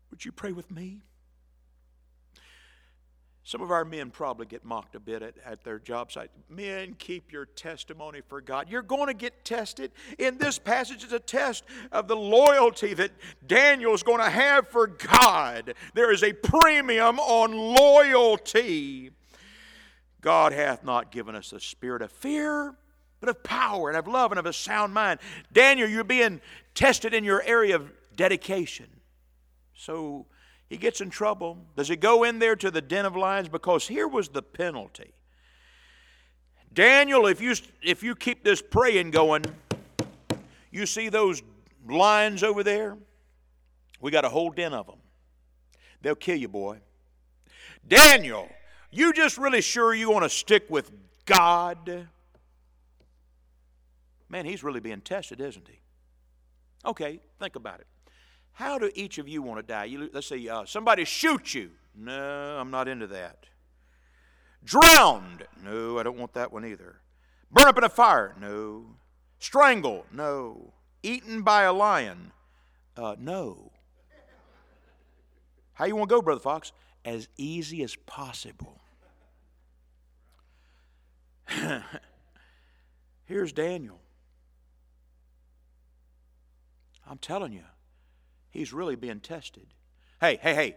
would 0.10 0.24
you 0.24 0.32
pray 0.32 0.54
with 0.54 0.72
me? 0.72 1.02
Some 3.50 3.62
of 3.64 3.72
our 3.72 3.84
men 3.84 4.12
probably 4.12 4.46
get 4.46 4.64
mocked 4.64 4.94
a 4.94 5.00
bit 5.00 5.24
at, 5.24 5.34
at 5.44 5.64
their 5.64 5.80
job 5.80 6.12
site. 6.12 6.30
Men, 6.50 6.96
keep 7.00 7.32
your 7.32 7.46
testimony 7.46 8.22
for 8.22 8.42
God. 8.42 8.70
You're 8.70 8.84
going 8.84 9.08
to 9.08 9.14
get 9.16 9.44
tested. 9.44 9.92
In 10.20 10.38
this 10.38 10.60
passage, 10.60 11.04
it's 11.04 11.14
a 11.14 11.20
test 11.20 11.64
of 11.92 12.08
the 12.08 12.16
loyalty 12.16 12.94
that 12.94 13.10
Daniel's 13.48 14.04
going 14.04 14.20
to 14.20 14.30
have 14.30 14.68
for 14.68 14.86
God. 14.86 15.74
There 15.96 16.14
is 16.14 16.22
a 16.22 16.32
premium 16.32 17.20
on 17.20 17.58
loyalty. 17.58 19.10
God 20.22 20.54
hath 20.54 20.84
not 20.84 21.10
given 21.10 21.36
us 21.36 21.52
a 21.52 21.60
spirit 21.60 22.04
of 22.04 22.12
fear, 22.12 22.76
but 23.20 23.30
of 23.30 23.42
power 23.42 23.90
and 23.90 23.98
of 23.98 24.08
love 24.08 24.32
and 24.32 24.38
of 24.38 24.46
a 24.46 24.54
sound 24.54 24.94
mind. 24.94 25.20
Daniel, 25.52 25.90
you're 25.90 26.04
being 26.04 26.40
tested 26.76 27.16
in 27.16 27.24
your 27.24 27.42
area 27.42 27.78
of 27.78 27.92
dedication. 28.16 28.86
So, 29.74 30.28
he 30.70 30.78
gets 30.78 31.02
in 31.02 31.10
trouble. 31.10 31.58
Does 31.76 31.88
he 31.88 31.96
go 31.96 32.24
in 32.24 32.40
there 32.40 32.56
to 32.56 32.70
the 32.70 32.82
den 32.82 33.06
of 33.06 33.16
lions? 33.16 33.50
Because 33.50 33.88
here 33.88 34.08
was 34.08 34.30
the 34.30 34.44
penalty. 34.44 35.14
Daniel, 36.74 37.26
if 37.26 37.42
you, 37.42 37.56
if 37.82 38.04
you 38.04 38.16
keep 38.16 38.44
this 38.44 38.62
praying 38.62 39.10
going, 39.10 39.44
you 40.72 40.86
see 40.86 41.10
those 41.10 41.42
lions 41.88 42.44
over 42.44 42.64
there? 42.64 42.96
We 44.00 44.12
got 44.12 44.26
a 44.26 44.30
whole 44.30 44.52
den 44.52 44.74
of 44.74 44.86
them. 44.86 45.00
They'll 46.02 46.16
kill 46.16 46.38
you, 46.38 46.48
boy. 46.48 46.78
Daniel, 47.88 48.48
you 48.92 49.12
just 49.12 49.38
really 49.38 49.62
sure 49.62 49.94
you 49.94 50.12
want 50.12 50.24
to 50.24 50.30
stick 50.30 50.70
with 50.70 50.92
God? 51.26 52.08
Man, 54.30 54.46
he's 54.46 54.64
really 54.64 54.80
being 54.80 55.02
tested, 55.02 55.42
isn't 55.42 55.68
he? 55.68 55.80
Okay, 56.86 57.20
think 57.40 57.56
about 57.56 57.80
it. 57.80 57.88
How 58.60 58.78
do 58.78 58.92
each 58.94 59.18
of 59.20 59.30
you 59.30 59.42
want 59.42 59.58
to 59.60 59.64
die? 59.66 59.86
You, 59.86 60.10
let's 60.12 60.28
say 60.28 60.46
uh, 60.50 60.66
somebody 60.66 61.06
shoots 61.06 61.56
you. 61.56 61.72
No, 61.96 62.58
I'm 62.60 62.70
not 62.70 62.90
into 62.90 63.08
that. 63.08 63.46
Drowned. 64.66 65.46
No, 65.64 65.98
I 65.98 66.04
don't 66.04 66.18
want 66.18 66.34
that 66.34 66.52
one 66.52 66.66
either. 66.66 67.00
Burn 67.50 67.70
up 67.70 67.78
in 67.78 67.86
a 67.86 67.90
fire. 67.90 68.36
No. 68.38 68.98
Strangle. 69.40 70.06
No. 70.12 70.74
Eaten 71.02 71.42
by 71.42 71.64
a 71.64 71.72
lion. 71.72 72.34
Uh, 72.98 73.16
no. 73.18 73.72
How 75.72 75.86
you 75.86 75.96
want 75.96 76.10
to 76.10 76.16
go, 76.16 76.22
Brother 76.22 76.42
Foxx? 76.42 76.74
As 77.06 77.30
easy 77.38 77.82
as 77.82 77.96
possible. 77.96 78.82
Here's 83.24 83.54
Daniel. 83.54 84.02
I'm 87.10 87.20
telling 87.20 87.54
you, 87.54 87.64
He's 88.52 88.74
really 88.74 88.96
being 88.96 89.20
tested. 89.20 89.68
Hey, 90.20 90.40
hey, 90.42 90.54
hey. 90.54 90.76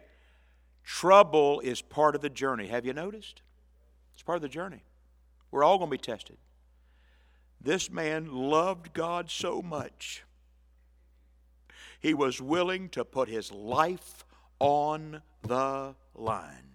Trouble 0.84 1.60
is 1.60 1.80
part 1.80 2.14
of 2.14 2.20
the 2.20 2.30
journey. 2.30 2.66
Have 2.66 2.84
you 2.84 2.92
noticed? 2.92 3.42
It's 4.14 4.22
part 4.22 4.36
of 4.36 4.42
the 4.42 4.48
journey. 4.48 4.82
We're 5.50 5.64
all 5.64 5.78
going 5.78 5.90
to 5.90 5.96
be 5.96 5.98
tested. 5.98 6.38
This 7.60 7.90
man 7.90 8.32
loved 8.32 8.92
God 8.92 9.30
so 9.30 9.62
much, 9.62 10.24
he 12.00 12.14
was 12.14 12.40
willing 12.40 12.88
to 12.90 13.04
put 13.04 13.28
his 13.28 13.52
life 13.52 14.24
on 14.58 15.22
the 15.42 15.94
line. 16.14 16.72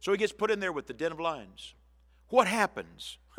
So 0.00 0.10
he 0.10 0.18
gets 0.18 0.32
put 0.32 0.50
in 0.50 0.58
there 0.58 0.72
with 0.72 0.88
the 0.88 0.92
den 0.92 1.12
of 1.12 1.20
lions. 1.20 1.74
What 2.28 2.48
happens? 2.48 3.18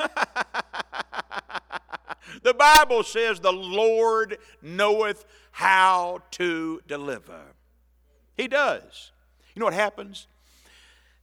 The 2.42 2.54
Bible 2.54 3.02
says 3.02 3.40
the 3.40 3.52
Lord 3.52 4.38
knoweth 4.62 5.24
how 5.52 6.20
to 6.32 6.80
deliver. 6.86 7.40
He 8.36 8.48
does. 8.48 9.10
You 9.54 9.60
know 9.60 9.66
what 9.66 9.74
happens? 9.74 10.26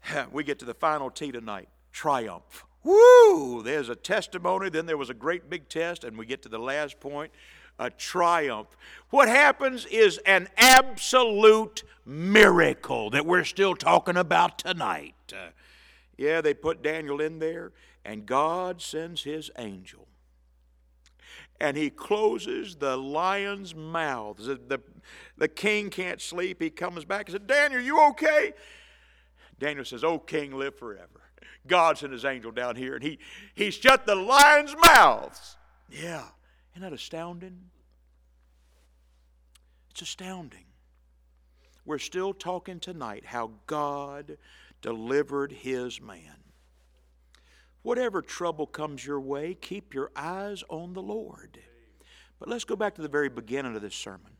We 0.32 0.44
get 0.44 0.60
to 0.60 0.66
the 0.66 0.74
final 0.74 1.10
T 1.10 1.32
tonight 1.32 1.70
triumph. 1.92 2.66
Woo! 2.84 3.62
There's 3.62 3.90
a 3.90 3.96
testimony, 3.96 4.70
then 4.70 4.86
there 4.86 4.98
was 4.98 5.10
a 5.10 5.14
great 5.14 5.50
big 5.50 5.68
test, 5.68 6.04
and 6.04 6.18
we 6.18 6.26
get 6.26 6.42
to 6.44 6.50
the 6.50 6.60
last 6.60 7.00
point 7.00 7.32
a 7.78 7.90
triumph. 7.90 8.68
What 9.10 9.28
happens 9.28 9.86
is 9.86 10.18
an 10.20 10.50
absolute 10.58 11.84
miracle 12.06 13.10
that 13.12 13.26
we're 13.26 13.46
still 13.46 13.76
talking 13.76 14.18
about 14.18 14.60
tonight. 14.60 15.16
Uh, 15.32 15.50
yeah, 16.18 16.42
they 16.42 16.54
put 16.54 16.84
Daniel 16.84 17.22
in 17.22 17.40
there, 17.40 17.72
and 18.04 18.26
God 18.26 18.82
sends 18.82 19.24
his 19.24 19.50
angel 19.58 20.09
and 21.60 21.76
he 21.76 21.90
closes 21.90 22.76
the 22.76 22.96
lion's 22.98 23.76
mouth. 23.76 24.38
The, 24.38 24.56
the, 24.56 24.80
the, 25.38 25.48
king 25.48 25.90
can't 25.90 26.22
sleep. 26.22 26.62
He 26.62 26.70
comes 26.70 27.06
back 27.06 27.28
and 27.28 27.38
says, 27.38 27.48
Daniel, 27.48 27.80
are 27.80 27.84
you 27.84 28.02
okay? 28.10 28.54
Daniel 29.60 29.86
says, 29.86 30.04
Oh, 30.04 30.20
king, 30.20 30.52
live 30.58 30.78
forever. 30.78 31.22
God 31.68 31.98
sent 31.98 32.14
his 32.14 32.26
angel 32.26 32.52
down 32.52 32.76
here 32.76 32.96
and 32.96 33.04
he, 33.04 33.20
he 33.56 33.72
shut 33.72 34.06
the 34.06 34.16
lion's 34.16 34.76
mouths. 34.76 35.58
Yeah. 35.90 36.26
Isn't 36.74 36.82
that 36.82 36.94
astounding? 36.94 37.70
It's 39.92 40.02
astounding. 40.02 40.66
We're 41.86 41.98
still 41.98 42.34
talking 42.34 42.80
tonight 42.80 43.26
how 43.26 43.52
God 43.66 44.38
delivered 44.82 45.52
his 45.52 46.00
man. 46.00 46.39
Whatever 47.82 48.22
trouble 48.22 48.68
comes 48.68 49.06
your 49.06 49.20
way, 49.20 49.54
keep 49.54 49.94
your 49.94 50.12
eyes 50.16 50.64
on 50.70 50.94
the 50.94 51.02
Lord. 51.02 51.60
But 52.40 52.50
let's 52.50 52.64
go 52.64 52.76
back 52.76 52.96
to 52.96 53.02
the 53.02 53.08
very 53.08 53.30
beginning 53.30 53.76
of 53.76 53.82
this 53.82 53.96
sermon. 53.96 54.32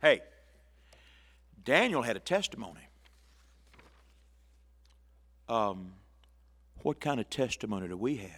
Hey, 0.00 0.20
Daniel 1.64 2.02
had 2.02 2.16
a 2.16 2.20
testimony. 2.20 2.88
Um, 5.48 5.92
what 6.82 7.00
kind 7.00 7.20
of 7.20 7.30
testimony 7.30 7.88
do 7.88 7.96
we 7.96 8.16
have? 8.16 8.30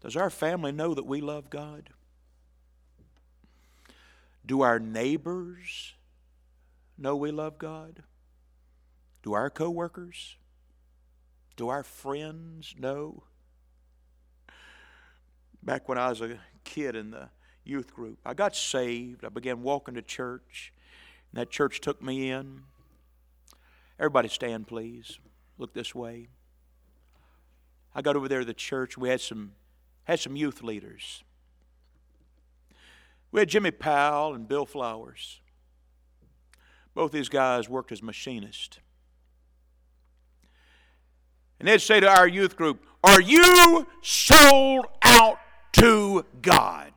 Does 0.00 0.16
our 0.16 0.30
family 0.30 0.72
know 0.72 0.94
that 0.94 1.06
we 1.06 1.20
love 1.20 1.50
God? 1.50 1.90
Do 4.44 4.62
our 4.62 4.78
neighbors 4.78 5.94
know 6.96 7.16
we 7.16 7.30
love 7.30 7.58
God? 7.58 8.02
Do 9.22 9.32
our 9.32 9.50
coworkers? 9.50 10.36
Do 11.56 11.68
our 11.68 11.82
friends 11.82 12.74
know? 12.78 13.22
Back 15.62 15.88
when 15.88 15.98
I 15.98 16.10
was 16.10 16.20
a 16.20 16.38
kid 16.64 16.94
in 16.94 17.10
the 17.10 17.30
youth 17.64 17.94
group, 17.94 18.18
I 18.24 18.34
got 18.34 18.54
saved. 18.54 19.24
I 19.24 19.30
began 19.30 19.62
walking 19.62 19.94
to 19.94 20.02
church, 20.02 20.72
and 21.32 21.40
that 21.40 21.50
church 21.50 21.80
took 21.80 22.02
me 22.02 22.30
in. 22.30 22.62
Everybody 23.98 24.28
stand, 24.28 24.66
please. 24.66 25.18
Look 25.58 25.72
this 25.72 25.94
way. 25.94 26.28
I 27.94 28.02
got 28.02 28.14
over 28.14 28.28
there 28.28 28.40
to 28.40 28.44
the 28.44 28.54
church. 28.54 28.98
We 28.98 29.08
had 29.08 29.22
some 29.22 29.52
had 30.04 30.20
some 30.20 30.36
youth 30.36 30.62
leaders. 30.62 31.24
We 33.32 33.40
had 33.40 33.48
Jimmy 33.48 33.70
Powell 33.72 34.34
and 34.34 34.46
Bill 34.46 34.66
Flowers. 34.66 35.40
Both 36.94 37.12
these 37.12 37.28
guys 37.28 37.68
worked 37.68 37.90
as 37.90 38.02
machinists. 38.02 38.78
And 41.58 41.68
they'd 41.68 41.80
say 41.80 42.00
to 42.00 42.08
our 42.08 42.28
youth 42.28 42.56
group, 42.56 42.82
Are 43.02 43.20
you 43.20 43.86
sold 44.02 44.86
out 45.02 45.38
to 45.72 46.24
God? 46.42 46.92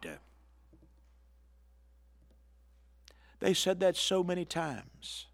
They 3.40 3.54
said 3.54 3.80
that 3.80 3.96
so 3.96 4.24
many 4.24 4.46
times. 4.46 5.28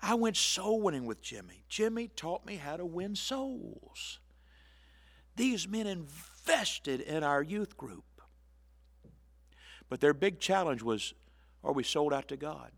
I 0.00 0.14
went 0.14 0.36
soul 0.36 0.80
winning 0.80 1.06
with 1.06 1.22
Jimmy. 1.22 1.64
Jimmy 1.68 2.08
taught 2.08 2.44
me 2.44 2.56
how 2.56 2.76
to 2.76 2.84
win 2.84 3.14
souls. 3.14 4.18
These 5.36 5.68
men 5.68 5.86
invested 5.86 7.00
in 7.00 7.22
our 7.22 7.42
youth 7.42 7.76
group. 7.76 8.04
But 9.88 10.00
their 10.00 10.14
big 10.14 10.40
challenge 10.40 10.82
was 10.82 11.14
are 11.64 11.72
we 11.72 11.84
sold 11.84 12.12
out 12.12 12.28
to 12.28 12.36
God? 12.36 12.72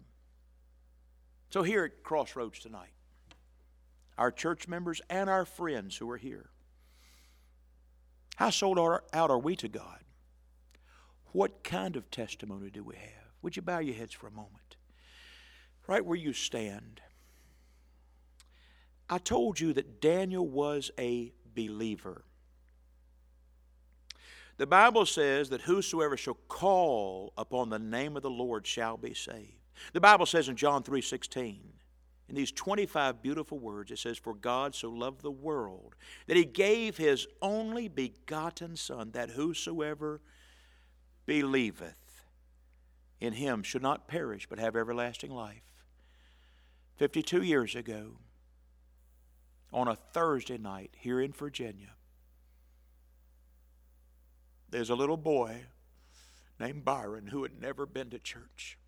So, 1.50 1.62
here 1.62 1.84
at 1.84 2.02
Crossroads 2.02 2.58
tonight, 2.58 2.92
our 4.16 4.30
church 4.30 4.68
members 4.68 5.00
and 5.10 5.28
our 5.28 5.44
friends 5.44 5.96
who 5.96 6.10
are 6.10 6.16
here, 6.16 6.50
how 8.36 8.50
sold 8.50 8.78
out 8.78 9.30
are 9.30 9.38
we 9.38 9.56
to 9.56 9.68
God? 9.68 10.00
What 11.32 11.64
kind 11.64 11.96
of 11.96 12.10
testimony 12.10 12.70
do 12.70 12.82
we 12.84 12.96
have? 12.96 13.32
Would 13.42 13.56
you 13.56 13.62
bow 13.62 13.78
your 13.78 13.94
heads 13.94 14.14
for 14.14 14.26
a 14.26 14.32
moment? 14.32 14.76
Right 15.86 16.04
where 16.04 16.16
you 16.16 16.32
stand. 16.32 17.00
I 19.10 19.18
told 19.18 19.60
you 19.60 19.72
that 19.74 20.00
Daniel 20.00 20.46
was 20.46 20.90
a 20.98 21.32
believer. 21.54 22.24
The 24.56 24.66
Bible 24.66 25.04
says 25.04 25.50
that 25.50 25.62
whosoever 25.62 26.16
shall 26.16 26.38
call 26.48 27.32
upon 27.36 27.70
the 27.70 27.78
name 27.78 28.16
of 28.16 28.22
the 28.22 28.30
Lord 28.30 28.66
shall 28.66 28.96
be 28.96 29.12
saved. 29.12 29.58
The 29.92 30.00
Bible 30.00 30.26
says 30.26 30.48
in 30.48 30.56
John 30.56 30.82
3:16, 30.82 31.73
in 32.28 32.34
these 32.34 32.52
25 32.52 33.20
beautiful 33.20 33.58
words, 33.58 33.90
it 33.90 33.98
says, 33.98 34.16
For 34.16 34.34
God 34.34 34.74
so 34.74 34.88
loved 34.88 35.22
the 35.22 35.30
world 35.30 35.94
that 36.26 36.36
he 36.36 36.44
gave 36.44 36.96
his 36.96 37.26
only 37.42 37.88
begotten 37.88 38.76
Son, 38.76 39.10
that 39.12 39.30
whosoever 39.30 40.20
believeth 41.26 42.22
in 43.20 43.34
him 43.34 43.62
should 43.62 43.82
not 43.82 44.08
perish, 44.08 44.46
but 44.48 44.58
have 44.58 44.74
everlasting 44.74 45.30
life. 45.30 45.62
52 46.96 47.42
years 47.42 47.74
ago, 47.74 48.12
on 49.72 49.88
a 49.88 49.96
Thursday 49.96 50.56
night 50.56 50.92
here 50.96 51.20
in 51.20 51.32
Virginia, 51.32 51.94
there's 54.70 54.90
a 54.90 54.94
little 54.94 55.16
boy 55.16 55.64
named 56.58 56.84
Byron 56.84 57.26
who 57.26 57.42
had 57.42 57.60
never 57.60 57.84
been 57.84 58.10
to 58.10 58.18
church. 58.18 58.78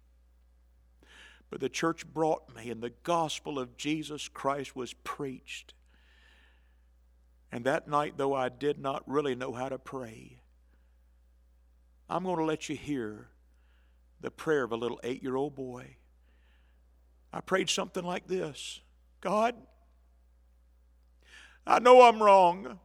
But 1.51 1.61
the 1.61 1.69
church 1.69 2.07
brought 2.07 2.55
me, 2.55 2.71
and 2.71 2.83
the 2.83 2.93
gospel 3.03 3.59
of 3.59 3.77
Jesus 3.77 4.29
Christ 4.29 4.75
was 4.75 4.93
preached. 4.93 5.75
And 7.53 7.65
that 7.65 7.89
night, 7.89 8.15
though 8.17 8.35
I 8.35 8.49
did 8.49 8.79
not 8.79 9.03
really 9.07 9.35
know 9.35 9.53
how 9.53 9.69
to 9.69 9.79
pray, 9.79 10.43
I'm 12.09 12.25
going 12.25 12.39
to 12.39 12.45
let 12.45 12.69
you 12.69 12.77
hear 12.77 13.29
the 14.21 14.31
prayer 14.31 14.65
of 14.65 14.73
a 14.73 14.77
little 14.77 15.01
eight 15.05 15.23
year 15.23 15.37
old 15.37 15.55
boy. 15.55 15.97
I 17.33 17.41
prayed 17.41 17.69
something 17.69 18.05
like 18.05 18.27
this 18.27 18.81
God, 19.21 19.55
I 21.67 21.79
know 21.79 22.03
I'm 22.03 22.23
wrong. 22.23 22.79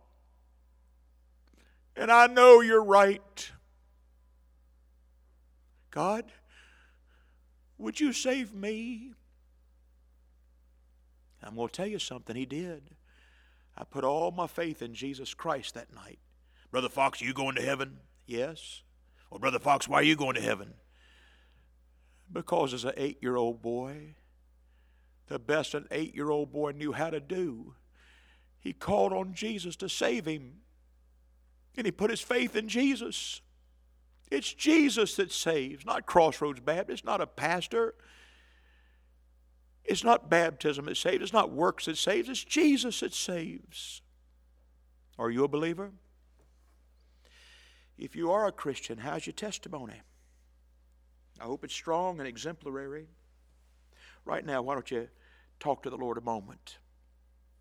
And 1.95 2.11
I 2.11 2.27
know 2.27 2.61
you're 2.61 2.83
right. 2.83 3.51
God, 5.91 6.31
would 7.81 7.99
you 7.99 8.13
save 8.13 8.53
me? 8.53 9.13
I'm 11.43 11.55
going 11.55 11.67
to 11.67 11.73
tell 11.73 11.87
you 11.87 11.99
something. 11.99 12.35
He 12.35 12.45
did. 12.45 12.91
I 13.75 13.83
put 13.83 14.03
all 14.03 14.31
my 14.31 14.47
faith 14.47 14.81
in 14.81 14.93
Jesus 14.93 15.33
Christ 15.33 15.73
that 15.73 15.93
night. 15.93 16.19
Brother 16.71 16.89
Foxx, 16.89 17.21
are 17.21 17.25
you 17.25 17.33
going 17.33 17.55
to 17.55 17.61
heaven? 17.61 17.97
Yes. 18.27 18.83
Well, 19.29 19.39
Brother 19.39 19.59
Foxx, 19.59 19.87
why 19.87 19.97
are 19.97 20.03
you 20.03 20.15
going 20.15 20.35
to 20.35 20.41
heaven? 20.41 20.73
Because 22.31 22.73
as 22.73 22.85
an 22.85 22.93
eight 22.95 23.17
year 23.21 23.35
old 23.35 23.61
boy, 23.61 24.15
the 25.27 25.39
best 25.39 25.73
an 25.73 25.87
eight 25.91 26.15
year 26.15 26.29
old 26.29 26.51
boy 26.51 26.71
knew 26.71 26.91
how 26.91 27.09
to 27.09 27.19
do, 27.19 27.73
he 28.59 28.73
called 28.73 29.11
on 29.11 29.33
Jesus 29.33 29.75
to 29.77 29.89
save 29.89 30.25
him. 30.25 30.57
And 31.75 31.85
he 31.85 31.91
put 31.91 32.11
his 32.11 32.21
faith 32.21 32.55
in 32.55 32.67
Jesus. 32.67 33.41
It's 34.31 34.53
Jesus 34.53 35.15
that 35.15 35.31
saves, 35.31 35.85
not 35.85 36.05
Crossroads 36.05 36.61
Baptist, 36.61 37.03
not 37.03 37.19
a 37.19 37.27
pastor. 37.27 37.93
It's 39.83 40.05
not 40.05 40.29
baptism 40.29 40.85
that 40.85 40.95
saves, 40.95 41.21
it's 41.21 41.33
not 41.33 41.51
works 41.51 41.85
that 41.85 41.97
saves, 41.97 42.29
it's 42.29 42.43
Jesus 42.43 43.01
that 43.01 43.13
saves. 43.13 44.01
Are 45.19 45.29
you 45.29 45.43
a 45.43 45.49
believer? 45.49 45.91
If 47.97 48.15
you 48.15 48.31
are 48.31 48.47
a 48.47 48.51
Christian, 48.53 48.99
how's 48.99 49.25
your 49.25 49.33
testimony? 49.33 50.01
I 51.39 51.43
hope 51.43 51.65
it's 51.65 51.73
strong 51.73 52.19
and 52.19 52.27
exemplary. 52.27 53.07
Right 54.23 54.45
now, 54.45 54.61
why 54.61 54.75
don't 54.75 54.89
you 54.89 55.09
talk 55.59 55.83
to 55.83 55.89
the 55.89 55.97
Lord 55.97 56.17
a 56.17 56.21
moment 56.21 56.77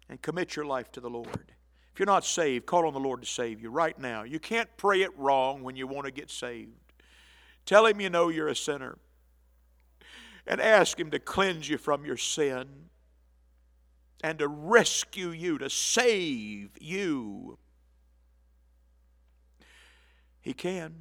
and 0.09 0.23
commit 0.23 0.55
your 0.55 0.67
life 0.67 0.93
to 0.93 1.01
the 1.01 1.11
Lord? 1.11 1.53
You're 2.01 2.07
not 2.07 2.25
saved, 2.25 2.65
call 2.65 2.87
on 2.87 2.95
the 2.95 2.99
Lord 2.99 3.21
to 3.21 3.27
save 3.29 3.61
you 3.61 3.69
right 3.69 3.99
now. 3.99 4.23
You 4.23 4.39
can't 4.39 4.75
pray 4.79 5.03
it 5.03 5.11
wrong 5.19 5.63
when 5.63 5.77
you 5.77 5.87
want 5.87 6.07
to 6.07 6.11
get 6.11 6.31
saved. 6.31 6.95
Tell 7.67 7.85
Him 7.85 8.01
you 8.01 8.09
know 8.09 8.31
you're 8.31 8.49
a 8.49 8.57
sinner 8.57 8.97
and 10.47 10.63
ask 10.63 10.99
Him 10.99 11.11
to 11.11 11.19
cleanse 11.19 11.69
you 11.69 11.77
from 11.77 12.07
your 12.07 12.17
sin 12.17 12.87
and 14.25 14.39
to 14.39 14.49
rescue 14.49 15.29
you, 15.29 15.59
to 15.59 15.69
save 15.69 16.71
you. 16.81 17.59
He 20.41 20.55
can 20.55 20.95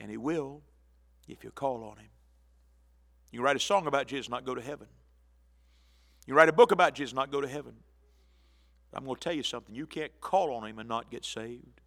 and 0.00 0.10
He 0.10 0.16
will 0.16 0.62
if 1.28 1.44
you 1.44 1.52
call 1.52 1.84
on 1.84 1.98
Him. 1.98 2.10
You 3.30 3.38
can 3.38 3.44
write 3.44 3.54
a 3.54 3.60
song 3.60 3.86
about 3.86 4.08
Jesus, 4.08 4.28
not 4.28 4.44
go 4.44 4.56
to 4.56 4.60
heaven. 4.60 4.88
You 6.26 6.32
can 6.32 6.38
write 6.38 6.48
a 6.48 6.52
book 6.52 6.72
about 6.72 6.94
Jesus, 6.94 7.14
not 7.14 7.30
go 7.30 7.40
to 7.40 7.46
heaven. 7.46 7.74
I'm 8.96 9.04
going 9.04 9.16
to 9.16 9.20
tell 9.20 9.32
you 9.32 9.42
something. 9.42 9.74
You 9.74 9.86
can't 9.86 10.12
call 10.20 10.54
on 10.54 10.66
him 10.66 10.78
and 10.78 10.88
not 10.88 11.10
get 11.10 11.24
saved. 11.24 11.80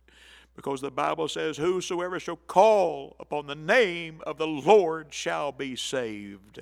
Because 0.55 0.81
the 0.81 0.91
Bible 0.91 1.27
says, 1.27 1.57
Whosoever 1.57 2.19
shall 2.19 2.35
call 2.35 3.15
upon 3.19 3.47
the 3.47 3.55
name 3.55 4.21
of 4.27 4.37
the 4.37 4.47
Lord 4.47 5.13
shall 5.13 5.51
be 5.51 5.75
saved. 5.75 6.59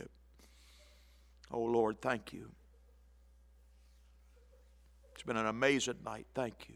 Oh, 1.52 1.62
Lord, 1.62 2.02
thank 2.02 2.34
you. 2.34 2.52
It's 5.14 5.24
been 5.24 5.38
an 5.38 5.48
amazing 5.48 5.96
night. 6.06 6.28
Thank 6.36 6.70
you. 6.70 6.76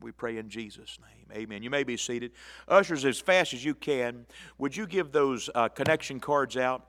We 0.00 0.12
pray 0.12 0.38
in 0.38 0.48
Jesus' 0.48 0.98
name. 1.00 1.38
Amen. 1.38 1.62
You 1.62 1.70
may 1.70 1.82
be 1.82 1.96
seated. 1.96 2.32
Ushers, 2.66 3.04
as 3.04 3.20
fast 3.20 3.52
as 3.52 3.64
you 3.64 3.74
can, 3.74 4.26
would 4.56 4.76
you 4.76 4.86
give 4.86 5.12
those 5.12 5.50
uh, 5.54 5.68
connection 5.68 6.20
cards 6.20 6.56
out? 6.56 6.86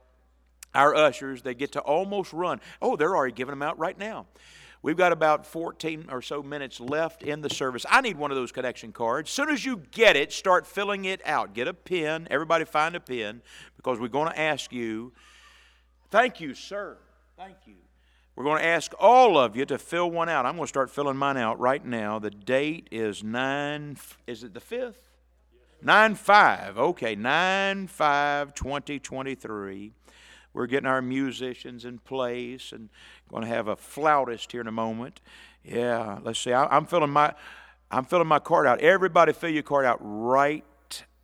Our 0.73 0.95
ushers, 0.95 1.41
they 1.41 1.55
get 1.55 1.71
to 1.73 1.81
almost 1.81 2.31
run. 2.31 2.61
Oh, 2.81 2.95
they're 2.95 3.15
already 3.15 3.33
giving 3.33 3.51
them 3.51 3.63
out 3.63 3.79
right 3.79 3.97
now. 3.97 4.27
We've 4.81 4.95
got 4.95 5.11
about 5.11 5.45
14 5.45 6.07
or 6.09 6.21
so 6.21 6.41
minutes 6.41 6.79
left 6.79 7.21
in 7.21 7.41
the 7.41 7.49
service. 7.49 7.85
I 7.89 7.99
need 7.99 8.17
one 8.17 8.31
of 8.31 8.37
those 8.37 8.53
connection 8.53 8.93
cards. 8.93 9.29
As 9.29 9.33
soon 9.33 9.49
as 9.49 9.65
you 9.65 9.83
get 9.91 10.15
it, 10.15 10.31
start 10.31 10.65
filling 10.65 11.05
it 11.05 11.21
out. 11.25 11.53
Get 11.53 11.67
a 11.67 11.73
pen. 11.73 12.27
Everybody 12.31 12.63
find 12.63 12.95
a 12.95 12.99
pen 13.01 13.41
because 13.75 13.99
we're 13.99 14.07
going 14.07 14.31
to 14.31 14.39
ask 14.39 14.71
you. 14.71 15.11
Thank 16.11 16.39
you, 16.39 16.53
sir. 16.53 16.97
Thank 17.37 17.57
you. 17.65 17.75
We're 18.35 18.45
going 18.45 18.59
to 18.59 18.65
ask 18.65 18.93
all 18.97 19.37
of 19.37 19.57
you 19.57 19.65
to 19.65 19.77
fill 19.77 20.09
one 20.09 20.29
out. 20.29 20.45
I'm 20.45 20.53
going 20.53 20.63
to 20.63 20.69
start 20.69 20.89
filling 20.89 21.17
mine 21.17 21.35
out 21.35 21.59
right 21.59 21.83
now. 21.83 22.19
The 22.19 22.29
date 22.29 22.87
is 22.89 23.21
9, 23.21 23.97
is 24.27 24.45
it 24.45 24.53
the 24.53 24.61
5th? 24.61 24.95
9 25.81 26.15
5. 26.15 26.77
Okay, 26.77 27.15
9 27.15 27.87
5 27.87 28.53
2023. 28.53 29.93
We're 30.53 30.67
getting 30.67 30.87
our 30.87 31.01
musicians 31.01 31.85
in 31.85 31.99
place 31.99 32.71
and 32.71 32.89
going 33.29 33.43
to 33.43 33.49
have 33.49 33.67
a 33.67 33.75
flautist 33.75 34.51
here 34.51 34.61
in 34.61 34.67
a 34.67 34.71
moment. 34.71 35.21
Yeah, 35.63 36.19
let's 36.23 36.39
see. 36.39 36.53
I, 36.53 36.75
am 36.75 36.85
filling 36.85 37.11
my 37.11 37.33
I'm 37.91 38.05
filling 38.05 38.27
my 38.27 38.39
card 38.39 38.67
out. 38.67 38.81
Everybody 38.81 39.33
fill 39.33 39.49
your 39.49 39.63
card 39.63 39.85
out 39.85 39.97
right 40.01 40.63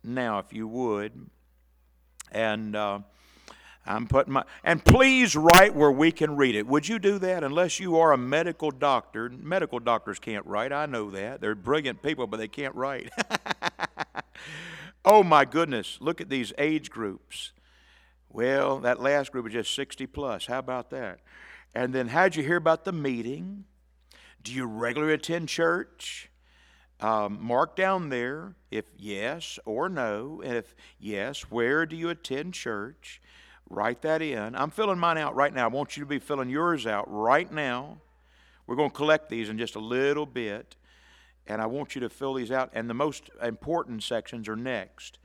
now 0.02 0.38
if 0.38 0.52
you 0.52 0.66
would. 0.68 1.12
And 2.32 2.74
uh, 2.74 3.00
I'm 3.86 4.06
putting 4.06 4.32
my 4.32 4.44
and 4.64 4.84
please 4.84 5.36
write 5.36 5.74
where 5.74 5.92
we 5.92 6.10
can 6.10 6.36
read 6.36 6.54
it. 6.54 6.66
Would 6.66 6.88
you 6.88 6.98
do 6.98 7.18
that? 7.20 7.44
Unless 7.44 7.78
you 7.78 7.98
are 7.98 8.12
a 8.12 8.18
medical 8.18 8.70
doctor, 8.70 9.28
medical 9.28 9.78
doctors 9.78 10.18
can't 10.18 10.44
write. 10.44 10.72
I 10.72 10.86
know 10.86 11.10
that. 11.10 11.40
They're 11.40 11.54
brilliant 11.54 12.02
people, 12.02 12.26
but 12.26 12.38
they 12.38 12.48
can't 12.48 12.74
write. 12.74 13.10
oh 15.04 15.22
my 15.22 15.44
goodness! 15.44 15.98
Look 16.00 16.20
at 16.20 16.28
these 16.28 16.52
age 16.58 16.90
groups. 16.90 17.52
Well, 18.36 18.80
that 18.80 19.00
last 19.00 19.32
group 19.32 19.46
is 19.46 19.54
just 19.54 19.74
60 19.74 20.06
plus. 20.08 20.44
How 20.44 20.58
about 20.58 20.90
that? 20.90 21.20
And 21.74 21.94
then, 21.94 22.08
how'd 22.08 22.36
you 22.36 22.42
hear 22.42 22.56
about 22.56 22.84
the 22.84 22.92
meeting? 22.92 23.64
Do 24.42 24.52
you 24.52 24.66
regularly 24.66 25.14
attend 25.14 25.48
church? 25.48 26.28
Um, 27.00 27.38
mark 27.40 27.76
down 27.76 28.10
there 28.10 28.54
if 28.70 28.84
yes 28.98 29.58
or 29.64 29.88
no. 29.88 30.42
And 30.44 30.54
if 30.54 30.74
yes, 30.98 31.50
where 31.50 31.86
do 31.86 31.96
you 31.96 32.10
attend 32.10 32.52
church? 32.52 33.22
Write 33.70 34.02
that 34.02 34.20
in. 34.20 34.54
I'm 34.54 34.70
filling 34.70 34.98
mine 34.98 35.16
out 35.16 35.34
right 35.34 35.54
now. 35.54 35.64
I 35.64 35.68
want 35.68 35.96
you 35.96 36.02
to 36.02 36.06
be 36.06 36.18
filling 36.18 36.50
yours 36.50 36.86
out 36.86 37.06
right 37.10 37.50
now. 37.50 37.96
We're 38.66 38.76
going 38.76 38.90
to 38.90 38.96
collect 38.96 39.30
these 39.30 39.48
in 39.48 39.56
just 39.56 39.76
a 39.76 39.80
little 39.80 40.26
bit, 40.26 40.76
and 41.46 41.62
I 41.62 41.66
want 41.66 41.94
you 41.94 42.02
to 42.02 42.10
fill 42.10 42.34
these 42.34 42.52
out. 42.52 42.68
And 42.74 42.90
the 42.90 42.94
most 42.94 43.30
important 43.42 44.02
sections 44.02 44.46
are 44.46 44.56
next. 44.56 45.20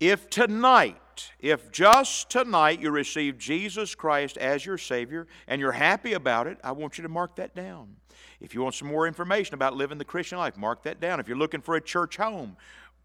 If 0.00 0.30
tonight, 0.30 0.96
if 1.38 1.70
just 1.70 2.30
tonight 2.30 2.80
you 2.80 2.90
receive 2.90 3.38
Jesus 3.38 3.94
Christ 3.94 4.36
as 4.36 4.64
your 4.64 4.78
Savior 4.78 5.26
and 5.46 5.60
you're 5.60 5.72
happy 5.72 6.12
about 6.12 6.46
it, 6.46 6.58
I 6.62 6.72
want 6.72 6.98
you 6.98 7.02
to 7.02 7.08
mark 7.08 7.36
that 7.36 7.54
down. 7.54 7.96
If 8.40 8.54
you 8.54 8.62
want 8.62 8.74
some 8.74 8.88
more 8.88 9.06
information 9.06 9.54
about 9.54 9.76
living 9.76 9.98
the 9.98 10.04
Christian 10.04 10.38
life, 10.38 10.56
mark 10.56 10.82
that 10.84 11.00
down. 11.00 11.20
If 11.20 11.28
you're 11.28 11.36
looking 11.36 11.60
for 11.60 11.76
a 11.76 11.80
church 11.80 12.16
home, 12.16 12.56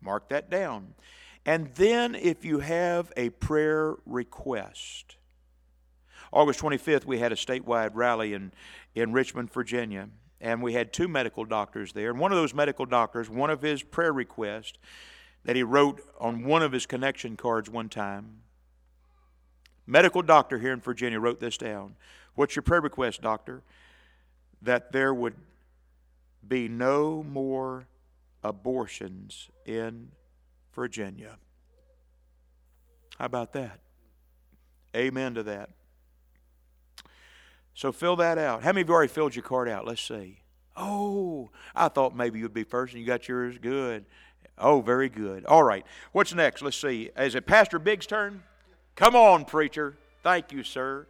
mark 0.01 0.29
that 0.29 0.49
down. 0.49 0.93
And 1.45 1.73
then 1.75 2.15
if 2.15 2.43
you 2.43 2.59
have 2.59 3.11
a 3.15 3.29
prayer 3.29 3.95
request, 4.05 5.17
August 6.31 6.59
25th, 6.59 7.05
we 7.05 7.19
had 7.19 7.31
a 7.31 7.35
statewide 7.35 7.91
rally 7.93 8.33
in, 8.33 8.51
in 8.95 9.13
Richmond, 9.13 9.53
Virginia, 9.53 10.09
and 10.41 10.61
we 10.61 10.73
had 10.73 10.91
two 10.91 11.07
medical 11.07 11.45
doctors 11.45 11.93
there. 11.93 12.09
And 12.09 12.19
one 12.19 12.31
of 12.31 12.37
those 12.37 12.53
medical 12.53 12.85
doctors, 12.85 13.29
one 13.29 13.49
of 13.49 13.61
his 13.61 13.83
prayer 13.83 14.11
requests 14.11 14.77
that 15.45 15.55
he 15.55 15.63
wrote 15.63 16.01
on 16.19 16.43
one 16.43 16.61
of 16.61 16.71
his 16.71 16.85
connection 16.85 17.37
cards 17.37 17.69
one 17.69 17.87
time, 17.87 18.41
medical 19.87 20.21
doctor 20.21 20.59
here 20.59 20.73
in 20.73 20.81
Virginia 20.81 21.19
wrote 21.19 21.39
this 21.39 21.57
down. 21.57 21.95
What's 22.33 22.55
your 22.55 22.63
prayer 22.63 22.81
request, 22.81 23.21
doctor? 23.21 23.63
That 24.61 24.91
there 24.91 25.13
would 25.13 25.35
be 26.45 26.67
no 26.67 27.23
more 27.23 27.87
abortions 28.43 29.49
in 29.65 30.09
Virginia. 30.73 31.37
How 33.17 33.25
about 33.25 33.53
that? 33.53 33.79
Amen 34.95 35.35
to 35.35 35.43
that. 35.43 35.69
So 37.73 37.91
fill 37.91 38.15
that 38.17 38.37
out. 38.37 38.63
How 38.63 38.69
many 38.69 38.81
of 38.81 38.89
you 38.89 38.93
already 38.93 39.11
filled 39.11 39.35
your 39.35 39.43
card 39.43 39.69
out? 39.69 39.85
Let's 39.85 40.01
see. 40.01 40.39
Oh, 40.77 41.49
I 41.75 41.87
thought 41.87 42.15
maybe 42.15 42.39
you'd 42.39 42.53
be 42.53 42.63
first 42.63 42.93
and 42.93 43.01
you 43.01 43.07
got 43.07 43.27
yours. 43.27 43.57
Good. 43.57 44.05
Oh, 44.57 44.81
very 44.81 45.09
good. 45.09 45.45
All 45.45 45.63
right. 45.63 45.85
What's 46.11 46.33
next? 46.33 46.61
Let's 46.61 46.77
see. 46.77 47.09
Is 47.17 47.35
it 47.35 47.45
Pastor 47.45 47.77
Biggs' 47.79 48.05
turn? 48.05 48.43
Come 48.95 49.15
on, 49.15 49.43
preacher. 49.45 49.97
Thank 50.23 50.51
you, 50.51 50.63
sir. 50.63 51.07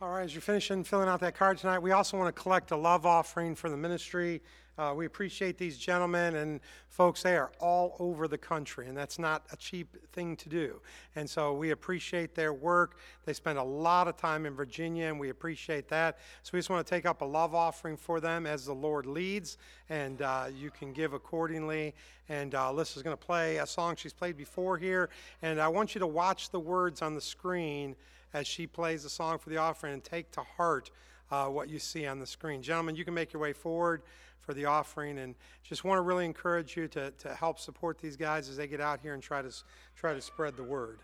All 0.00 0.08
right, 0.08 0.24
as 0.24 0.32
you're 0.32 0.40
finishing 0.40 0.82
filling 0.82 1.10
out 1.10 1.20
that 1.20 1.34
card 1.34 1.58
tonight, 1.58 1.80
we 1.80 1.92
also 1.92 2.16
want 2.16 2.34
to 2.34 2.42
collect 2.42 2.70
a 2.70 2.76
love 2.76 3.04
offering 3.04 3.54
for 3.54 3.68
the 3.68 3.76
ministry. 3.76 4.40
Uh, 4.80 4.94
we 4.94 5.04
appreciate 5.04 5.58
these 5.58 5.76
gentlemen 5.76 6.36
and 6.36 6.58
folks, 6.88 7.22
they 7.22 7.36
are 7.36 7.52
all 7.60 7.96
over 7.98 8.26
the 8.26 8.38
country, 8.38 8.88
and 8.88 8.96
that's 8.96 9.18
not 9.18 9.44
a 9.52 9.56
cheap 9.56 9.94
thing 10.12 10.34
to 10.34 10.48
do. 10.48 10.80
And 11.16 11.28
so 11.28 11.52
we 11.52 11.72
appreciate 11.72 12.34
their 12.34 12.54
work. 12.54 12.96
They 13.26 13.34
spend 13.34 13.58
a 13.58 13.62
lot 13.62 14.08
of 14.08 14.16
time 14.16 14.46
in 14.46 14.54
Virginia, 14.54 15.08
and 15.08 15.20
we 15.20 15.28
appreciate 15.28 15.86
that. 15.88 16.16
So 16.42 16.52
we 16.54 16.60
just 16.60 16.70
want 16.70 16.86
to 16.86 16.90
take 16.90 17.04
up 17.04 17.20
a 17.20 17.26
love 17.26 17.54
offering 17.54 17.98
for 17.98 18.20
them 18.20 18.46
as 18.46 18.64
the 18.64 18.72
Lord 18.72 19.04
leads, 19.04 19.58
and 19.90 20.22
uh, 20.22 20.46
you 20.50 20.70
can 20.70 20.94
give 20.94 21.12
accordingly. 21.12 21.94
And 22.30 22.54
uh, 22.54 22.70
Alyssa's 22.70 23.02
going 23.02 23.16
to 23.16 23.22
play 23.22 23.58
a 23.58 23.66
song 23.66 23.96
she's 23.96 24.14
played 24.14 24.38
before 24.38 24.78
here, 24.78 25.10
and 25.42 25.60
I 25.60 25.68
want 25.68 25.94
you 25.94 25.98
to 25.98 26.06
watch 26.06 26.48
the 26.48 26.60
words 26.60 27.02
on 27.02 27.14
the 27.14 27.20
screen 27.20 27.96
as 28.32 28.46
she 28.46 28.66
plays 28.66 29.02
the 29.02 29.10
song 29.10 29.36
for 29.36 29.50
the 29.50 29.58
offering 29.58 29.92
and 29.92 30.02
take 30.02 30.30
to 30.32 30.40
heart 30.40 30.90
uh, 31.30 31.46
what 31.46 31.68
you 31.68 31.78
see 31.78 32.06
on 32.06 32.18
the 32.18 32.26
screen. 32.26 32.62
Gentlemen, 32.62 32.96
you 32.96 33.04
can 33.04 33.14
make 33.14 33.34
your 33.34 33.42
way 33.42 33.52
forward 33.52 34.02
for 34.40 34.54
the 34.54 34.64
offering 34.64 35.18
and 35.18 35.34
just 35.62 35.84
want 35.84 35.98
to 35.98 36.02
really 36.02 36.24
encourage 36.24 36.76
you 36.76 36.88
to, 36.88 37.10
to 37.12 37.34
help 37.34 37.58
support 37.58 37.98
these 37.98 38.16
guys 38.16 38.48
as 38.48 38.56
they 38.56 38.66
get 38.66 38.80
out 38.80 39.00
here 39.00 39.14
and 39.14 39.22
try 39.22 39.42
to, 39.42 39.52
try 39.96 40.14
to 40.14 40.20
spread 40.20 40.56
the 40.56 40.64
word. 40.64 41.00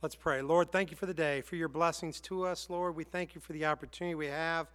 Let's 0.00 0.14
pray. 0.14 0.42
Lord, 0.42 0.70
thank 0.70 0.90
you 0.92 0.96
for 0.96 1.06
the 1.06 1.14
day, 1.14 1.40
for 1.40 1.56
your 1.56 1.68
blessings 1.68 2.20
to 2.20 2.46
us, 2.46 2.70
Lord. 2.70 2.94
We 2.94 3.02
thank 3.02 3.34
you 3.34 3.40
for 3.40 3.52
the 3.52 3.66
opportunity 3.66 4.14
we 4.14 4.26
have 4.26 4.68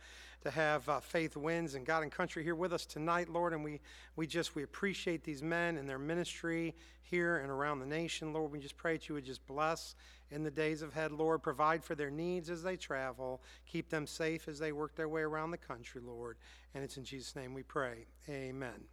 to 0.43 0.51
have 0.51 0.87
uh, 0.89 0.99
Faith 0.99 1.37
Wins 1.37 1.75
and 1.75 1.85
God 1.85 2.03
and 2.03 2.11
Country 2.11 2.43
here 2.43 2.55
with 2.55 2.73
us 2.73 2.85
tonight, 2.85 3.29
Lord. 3.29 3.53
And 3.53 3.63
we, 3.63 3.79
we 4.17 4.27
just, 4.27 4.55
we 4.55 4.63
appreciate 4.63 5.23
these 5.23 5.41
men 5.41 5.77
and 5.77 5.87
their 5.87 5.97
ministry 5.97 6.75
here 7.01 7.37
and 7.37 7.49
around 7.49 7.79
the 7.79 7.85
nation, 7.85 8.33
Lord. 8.33 8.51
We 8.51 8.59
just 8.59 8.75
pray 8.75 8.93
that 8.93 9.07
you 9.07 9.15
would 9.15 9.25
just 9.25 9.45
bless 9.47 9.95
in 10.33 10.43
the 10.43 10.51
days 10.51 10.81
ahead, 10.81 11.11
Lord. 11.11 11.43
Provide 11.43 11.83
for 11.83 11.95
their 11.95 12.11
needs 12.11 12.49
as 12.49 12.63
they 12.63 12.75
travel. 12.75 13.41
Keep 13.65 13.89
them 13.89 14.07
safe 14.07 14.47
as 14.47 14.59
they 14.59 14.71
work 14.71 14.95
their 14.95 15.09
way 15.09 15.21
around 15.21 15.51
the 15.51 15.57
country, 15.57 16.01
Lord. 16.03 16.37
And 16.73 16.83
it's 16.83 16.97
in 16.97 17.03
Jesus' 17.03 17.35
name 17.35 17.53
we 17.53 17.63
pray. 17.63 18.07
Amen. 18.27 18.85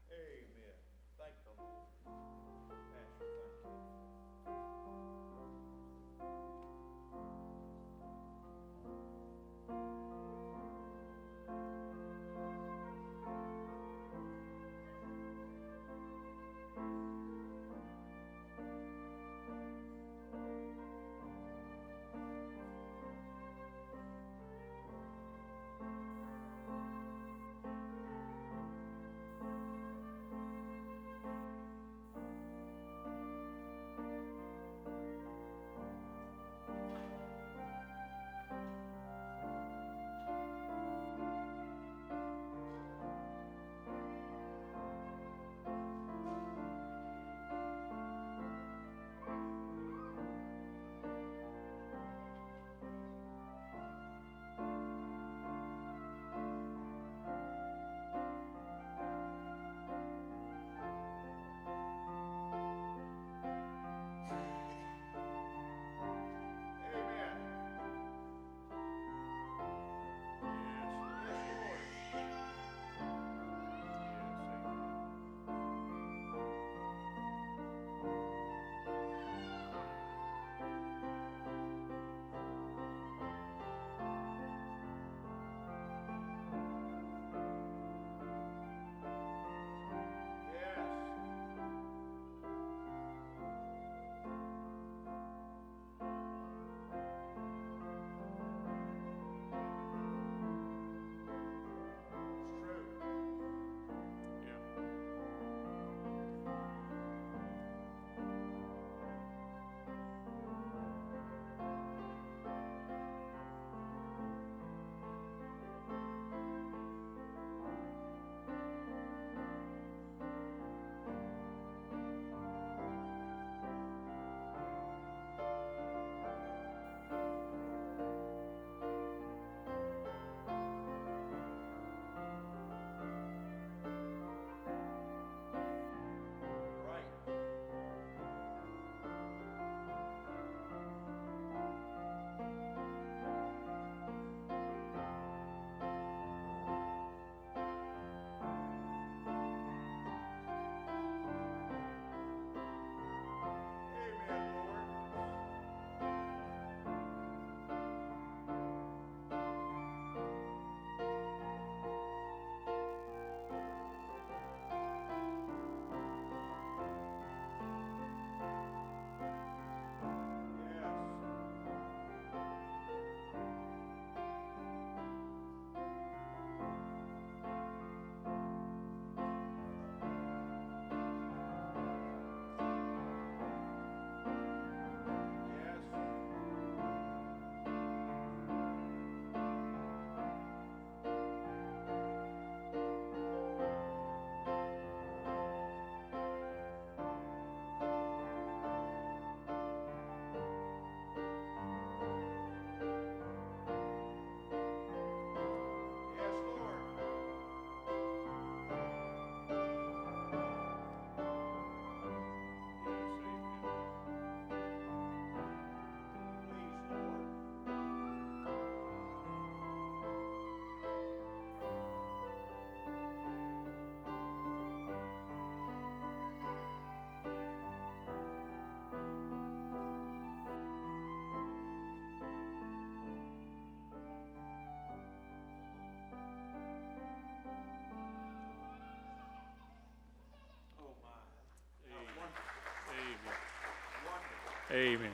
Amen. 244.72 245.11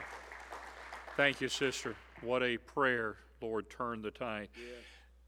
Thank 1.15 1.41
you, 1.41 1.49
sister. 1.49 1.95
What 2.21 2.43
a 2.43 2.57
prayer, 2.57 3.17
Lord, 3.41 3.71
turn 3.71 4.03
the 4.03 4.11
tide. 4.11 4.49
Yes. 4.55 4.83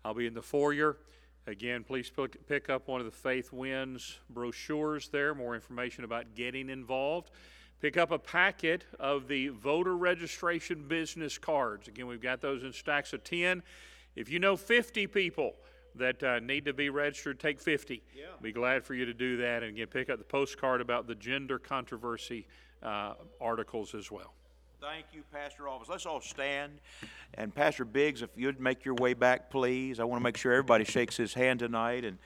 I'll 0.06 0.13
be 0.13 0.28
in 0.28 0.36
the 0.36 0.42
foyer. 0.42 0.98
Again, 1.48 1.84
please 1.84 2.12
pick 2.48 2.70
up 2.70 2.88
one 2.88 3.00
of 3.00 3.08
the 3.08 3.12
Faith 3.12 3.52
Wins 3.52 4.20
brochures 4.30 5.10
there, 5.10 5.34
more 5.34 5.56
information 5.56 6.04
about 6.04 6.36
getting 6.36 6.70
involved. 6.70 7.32
Pick 7.82 7.98
up 7.98 8.12
a 8.12 8.20
packet 8.20 8.86
of 9.00 9.28
the 9.28 9.48
voter 9.48 9.98
registration 9.98 10.88
business 10.88 11.39
cards. 11.39 11.88
Again, 11.88 12.06
we've 12.06 12.22
got 12.22 12.39
those 12.39 12.62
in 12.62 12.72
stacks 12.72 13.13
of 13.13 13.24
10. 13.24 13.63
If 14.15 14.30
you 14.30 14.38
know 14.38 14.56
50 14.56 15.08
people 15.08 15.56
that 15.96 16.22
uh, 16.22 16.39
need 16.39 16.65
to 16.65 16.74
be 16.74 16.92
registered, 16.92 17.39
take 17.39 17.60
50. 17.60 18.04
Yeah. 18.15 18.26
Be 18.44 18.52
glad 18.52 18.84
for 18.84 18.94
you 18.94 19.06
to 19.06 19.13
do 19.13 19.38
that. 19.38 19.63
And 19.63 19.72
again, 19.72 19.88
pick 19.88 20.12
up 20.12 20.20
the 20.20 20.24
postcard 20.24 20.82
about 20.82 21.08
the 21.08 21.15
gender 21.15 21.58
controversy 21.58 22.46
uh, 22.84 23.13
articles 23.39 23.94
as 23.96 24.12
well. 24.12 24.34
Thank 24.82 25.08
you, 25.13 25.24
Pastor 25.34 25.63
Alvis. 25.63 25.89
Let's 25.89 26.06
all 26.06 26.22
stand. 26.22 26.80
And 27.34 27.54
Pastor 27.54 27.84
Biggs, 27.84 28.22
if 28.22 28.30
you'd 28.38 28.62
make 28.62 28.86
your 28.86 28.96
way 28.96 29.13
back, 29.13 29.50
please. 29.50 30.00
I 30.00 30.06
want 30.06 30.22
to 30.22 30.24
make 30.24 30.38
sure 30.38 30.54
everybody 30.54 30.86
shakes 30.86 31.18
his 31.18 31.34
hand 31.34 31.60
tonight 31.60 32.06
and, 32.06 32.18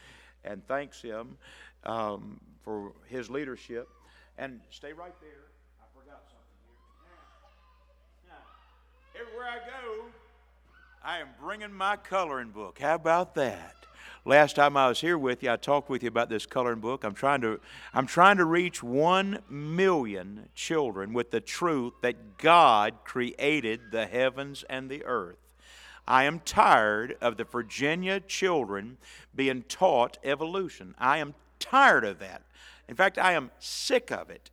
and 0.44 0.66
thanks 0.68 1.02
him 1.02 1.38
um, 1.84 2.40
for 2.64 2.94
his 3.08 3.30
leadership. 3.30 3.90
And 4.38 4.60
stay 4.70 4.94
right 4.94 5.20
there. 5.20 5.46
I 5.82 5.86
forgot 6.00 6.22
something 6.28 6.60
here. 7.02 8.30
Now, 8.30 9.20
everywhere 9.20 9.48
I 9.48 9.58
go, 9.68 10.06
I 11.04 11.20
am 11.20 11.30
bringing 11.42 11.74
my 11.74 11.96
coloring 11.98 12.50
book. 12.50 12.78
How 12.80 12.96
about 12.96 13.34
that? 13.36 13.83
Last 14.26 14.56
time 14.56 14.78
I 14.78 14.88
was 14.88 15.02
here 15.02 15.18
with 15.18 15.44
you, 15.44 15.52
I 15.52 15.58
talked 15.58 15.90
with 15.90 16.02
you 16.02 16.08
about 16.08 16.30
this 16.30 16.46
coloring 16.46 16.80
book. 16.80 17.04
I'm 17.04 17.14
trying 17.14 17.42
to, 17.42 17.60
I'm 17.94 18.08
trying 18.08 18.38
to 18.38 18.46
reach 18.46 18.82
one 18.82 19.40
million 19.50 20.48
children 20.56 21.12
with 21.12 21.32
the 21.32 21.42
truth 21.42 21.96
that 22.04 22.38
God 22.38 22.94
created 23.04 23.92
the 23.92 24.06
heavens 24.06 24.64
and 24.70 24.90
the 24.90 25.04
earth. 25.04 25.36
I 26.08 26.24
am 26.24 26.40
tired 26.40 27.18
of 27.20 27.36
the 27.36 27.44
Virginia 27.44 28.22
children 28.22 28.98
being 29.36 29.64
taught 29.64 30.18
evolution. 30.24 30.96
I 30.98 31.18
am 31.18 31.34
tired 31.60 32.06
of 32.06 32.20
that. 32.20 32.44
In 32.88 32.96
fact, 32.96 33.18
I 33.18 33.34
am 33.34 33.52
sick 33.60 34.10
of 34.10 34.30
it. 34.30 34.50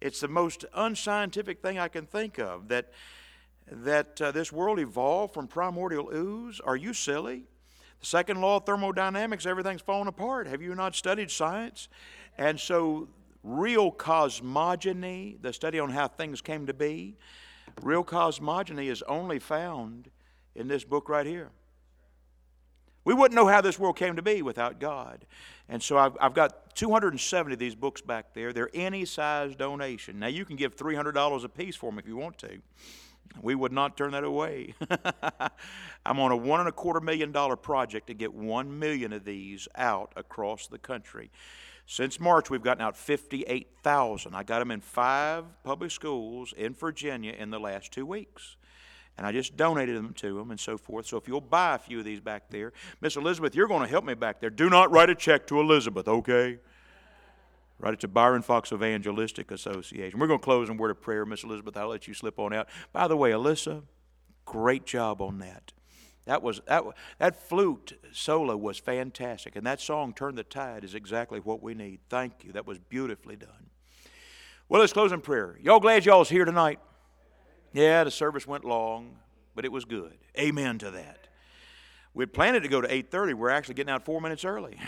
It's 0.00 0.18
the 0.18 0.26
most 0.26 0.64
unscientific 0.74 1.62
thing 1.62 1.78
I 1.78 1.86
can 1.86 2.06
think 2.06 2.40
of 2.40 2.66
that 2.68 2.90
that 3.70 4.20
uh, 4.20 4.32
this 4.32 4.50
world 4.50 4.80
evolved 4.80 5.32
from 5.32 5.46
primordial 5.46 6.10
ooze. 6.12 6.60
Are 6.60 6.76
you 6.76 6.92
silly? 6.92 7.44
Second 8.02 8.40
law 8.40 8.56
of 8.56 8.66
thermodynamics, 8.66 9.46
everything's 9.46 9.80
falling 9.80 10.08
apart. 10.08 10.48
Have 10.48 10.60
you 10.60 10.74
not 10.74 10.96
studied 10.96 11.30
science? 11.30 11.88
And 12.36 12.58
so, 12.58 13.08
real 13.44 13.92
cosmogony, 13.92 15.36
the 15.40 15.52
study 15.52 15.78
on 15.78 15.90
how 15.90 16.08
things 16.08 16.40
came 16.40 16.66
to 16.66 16.74
be, 16.74 17.16
real 17.80 18.02
cosmogony 18.02 18.88
is 18.88 19.02
only 19.02 19.38
found 19.38 20.10
in 20.54 20.66
this 20.66 20.84
book 20.84 21.08
right 21.08 21.26
here. 21.26 21.50
We 23.04 23.14
wouldn't 23.14 23.34
know 23.34 23.46
how 23.46 23.60
this 23.60 23.78
world 23.78 23.96
came 23.96 24.16
to 24.16 24.22
be 24.22 24.42
without 24.42 24.78
God. 24.78 25.24
And 25.68 25.82
so 25.82 25.98
I've, 25.98 26.16
I've, 26.20 26.34
got 26.34 26.74
270 26.76 27.54
of 27.54 27.58
these 27.58 27.74
books 27.74 28.00
back 28.00 28.34
there. 28.34 28.52
They're 28.52 28.70
any 28.74 29.04
size 29.04 29.56
donation. 29.56 30.18
Now, 30.18 30.28
you 30.28 30.44
can 30.44 30.56
give 30.56 30.76
$300 30.76 31.44
a 31.44 31.48
piece 31.48 31.74
for 31.74 31.90
them 31.90 31.98
if 31.98 32.06
you 32.06 32.16
want 32.16 32.38
to. 32.38 32.58
We 33.40 33.54
would 33.54 33.72
not 33.72 33.96
turn 33.96 34.12
that 34.12 34.24
away. 34.24 34.74
I'm 36.06 36.20
on 36.20 36.32
a 36.32 36.36
one 36.36 36.60
and 36.60 36.68
a 36.68 36.72
quarter 36.72 37.00
million 37.00 37.32
dollar 37.32 37.56
project 37.56 38.08
to 38.08 38.14
get 38.14 38.34
one 38.34 38.78
million 38.78 39.12
of 39.12 39.24
these 39.24 39.68
out 39.74 40.12
across 40.16 40.66
the 40.66 40.78
country. 40.78 41.30
Since 41.86 42.20
March, 42.20 42.50
we've 42.50 42.62
gotten 42.62 42.82
out 42.82 42.96
58,000. 42.96 44.34
I 44.34 44.42
got 44.42 44.60
them 44.60 44.70
in 44.70 44.80
five 44.80 45.44
public 45.64 45.90
schools 45.90 46.54
in 46.56 46.74
Virginia 46.74 47.32
in 47.32 47.50
the 47.50 47.58
last 47.58 47.92
two 47.92 48.06
weeks. 48.06 48.56
And 49.18 49.26
I 49.26 49.32
just 49.32 49.56
donated 49.56 49.96
them 49.96 50.14
to 50.14 50.38
them 50.38 50.50
and 50.50 50.58
so 50.58 50.78
forth. 50.78 51.06
So 51.06 51.16
if 51.16 51.28
you'll 51.28 51.40
buy 51.40 51.74
a 51.74 51.78
few 51.78 51.98
of 51.98 52.04
these 52.04 52.20
back 52.20 52.48
there, 52.48 52.72
Miss 53.00 53.16
Elizabeth, 53.16 53.54
you're 53.54 53.68
going 53.68 53.82
to 53.82 53.88
help 53.88 54.04
me 54.04 54.14
back 54.14 54.40
there. 54.40 54.48
Do 54.48 54.70
not 54.70 54.90
write 54.90 55.10
a 55.10 55.14
check 55.14 55.46
to 55.48 55.60
Elizabeth, 55.60 56.08
okay? 56.08 56.58
Right, 57.82 57.94
it's 57.94 58.04
a 58.04 58.08
Byron 58.08 58.42
Foxx 58.42 58.72
Evangelistic 58.72 59.50
Association. 59.50 60.20
We're 60.20 60.28
going 60.28 60.38
to 60.38 60.44
close 60.44 60.70
in 60.70 60.76
word 60.76 60.92
of 60.92 61.00
prayer, 61.00 61.26
Miss 61.26 61.42
Elizabeth. 61.42 61.76
I'll 61.76 61.88
let 61.88 62.06
you 62.06 62.14
slip 62.14 62.38
on 62.38 62.52
out. 62.52 62.68
By 62.92 63.08
the 63.08 63.16
way, 63.16 63.32
Alyssa, 63.32 63.82
great 64.44 64.86
job 64.86 65.20
on 65.20 65.40
that. 65.40 65.72
That 66.24 66.44
was 66.44 66.60
that 66.68 66.84
that 67.18 67.48
flute 67.48 67.98
solo 68.12 68.56
was 68.56 68.78
fantastic, 68.78 69.56
and 69.56 69.66
that 69.66 69.80
song 69.80 70.14
"Turn 70.14 70.36
the 70.36 70.44
Tide" 70.44 70.84
is 70.84 70.94
exactly 70.94 71.40
what 71.40 71.60
we 71.60 71.74
need. 71.74 71.98
Thank 72.08 72.44
you. 72.44 72.52
That 72.52 72.68
was 72.68 72.78
beautifully 72.78 73.34
done. 73.34 73.70
Well, 74.68 74.80
let's 74.80 74.92
close 74.92 75.10
in 75.10 75.20
prayer. 75.20 75.58
Y'all 75.60 75.80
glad 75.80 76.06
y'all's 76.06 76.28
here 76.28 76.44
tonight? 76.44 76.78
Yeah, 77.72 78.04
the 78.04 78.12
service 78.12 78.46
went 78.46 78.64
long, 78.64 79.16
but 79.56 79.64
it 79.64 79.72
was 79.72 79.84
good. 79.84 80.16
Amen 80.38 80.78
to 80.78 80.92
that. 80.92 81.26
We'd 82.14 82.32
planned 82.32 82.62
to 82.62 82.68
go 82.68 82.80
to 82.80 82.86
8:30. 82.86 83.34
We're 83.34 83.50
actually 83.50 83.74
getting 83.74 83.92
out 83.92 84.04
four 84.04 84.20
minutes 84.20 84.44
early. 84.44 84.78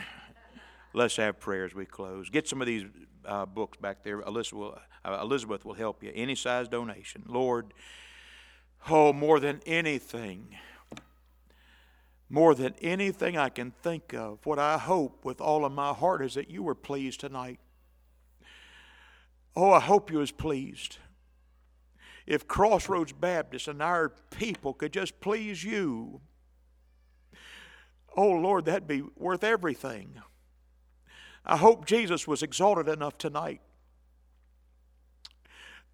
Let's 0.97 1.17
have 1.17 1.41
prayer 1.41 1.65
as 1.65 1.75
we 1.75 1.87
close. 1.87 2.31
Get 2.31 2.47
some 2.47 2.61
of 2.61 2.69
these 2.69 2.85
uh, 3.25 3.47
books 3.47 3.77
back 3.79 4.05
there. 4.05 4.21
Elizabeth 4.21 4.53
will, 4.53 4.79
uh, 5.05 5.19
Elizabeth 5.21 5.65
will 5.65 5.75
help 5.75 6.05
you. 6.05 6.13
Any 6.15 6.37
size 6.37 6.69
donation. 6.69 7.25
Lord, 7.27 7.75
oh, 8.89 9.13
more 9.13 9.41
than 9.41 9.61
anything, 9.67 10.57
more 12.31 12.55
than 12.55 12.77
anything 12.81 13.37
I 13.37 13.49
can 13.49 13.73
think 13.83 14.15
of, 14.15 14.47
what 14.47 14.61
I 14.61 14.79
hope 14.79 15.25
with 15.25 15.41
all 15.41 15.65
of 15.65 15.73
my 15.73 15.93
heart 15.93 16.25
is 16.25 16.35
that 16.35 16.49
you 16.49 16.63
were 16.63 16.77
pleased 16.77 17.19
tonight. 17.19 17.59
Oh, 19.57 19.73
I 19.73 19.81
hope 19.81 20.13
you 20.13 20.19
was 20.19 20.31
pleased. 20.31 20.99
If 22.25 22.47
Crossroads 22.47 23.13
Baptist 23.13 23.67
and 23.67 23.83
our 23.83 24.11
people 24.31 24.73
could 24.73 24.93
just 24.93 25.21
please 25.21 25.65
you, 25.65 26.21
oh 28.17 28.31
Lord, 28.31 28.67
that'd 28.67 28.87
be 28.87 29.03
worth 29.17 29.43
everything. 29.43 30.23
I 31.45 31.57
hope 31.57 31.87
Jesus 31.87 32.27
was 32.27 32.43
exalted 32.43 32.89
enough 32.89 33.19
tonight. 33.19 33.61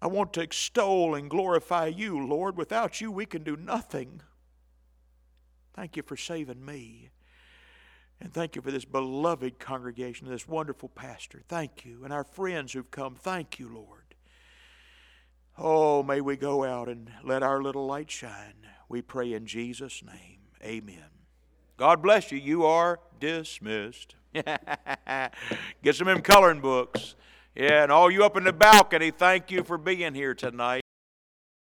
I 0.01 0.07
want 0.07 0.33
to 0.33 0.41
extol 0.41 1.13
and 1.13 1.29
glorify 1.29 1.87
you, 1.87 2.25
Lord. 2.25 2.57
Without 2.57 3.01
you, 3.01 3.11
we 3.11 3.25
can 3.25 3.43
do 3.43 3.55
nothing. 3.55 4.21
Thank 5.75 5.95
you 5.95 6.03
for 6.03 6.17
saving 6.17 6.65
me. 6.65 7.09
And 8.19 8.33
thank 8.33 8.55
you 8.55 8.61
for 8.61 8.71
this 8.71 8.85
beloved 8.85 9.59
congregation, 9.59 10.27
this 10.27 10.47
wonderful 10.47 10.89
pastor. 10.89 11.41
Thank 11.47 11.85
you. 11.85 12.03
And 12.03 12.13
our 12.13 12.23
friends 12.23 12.73
who've 12.73 12.89
come, 12.89 13.15
thank 13.15 13.59
you, 13.59 13.67
Lord. 13.73 14.15
Oh, 15.57 16.01
may 16.01 16.21
we 16.21 16.37
go 16.37 16.63
out 16.63 16.87
and 16.87 17.11
let 17.23 17.43
our 17.43 17.61
little 17.61 17.85
light 17.85 18.09
shine. 18.09 18.67
We 18.89 19.01
pray 19.01 19.33
in 19.33 19.45
Jesus' 19.45 20.03
name. 20.03 20.39
Amen. 20.63 21.09
God 21.77 22.01
bless 22.01 22.31
you. 22.31 22.37
You 22.37 22.65
are 22.65 22.99
dismissed. 23.19 24.15
Get 25.83 25.95
some 25.95 26.07
of 26.07 26.15
them 26.15 26.21
coloring 26.21 26.61
books. 26.61 27.15
Yeah, 27.55 27.83
and 27.83 27.91
all 27.91 28.09
you 28.09 28.23
up 28.23 28.37
in 28.37 28.45
the 28.45 28.53
balcony, 28.53 29.11
thank 29.11 29.51
you 29.51 29.63
for 29.63 29.77
being 29.77 30.13
here 30.13 30.33
tonight. 30.33 30.80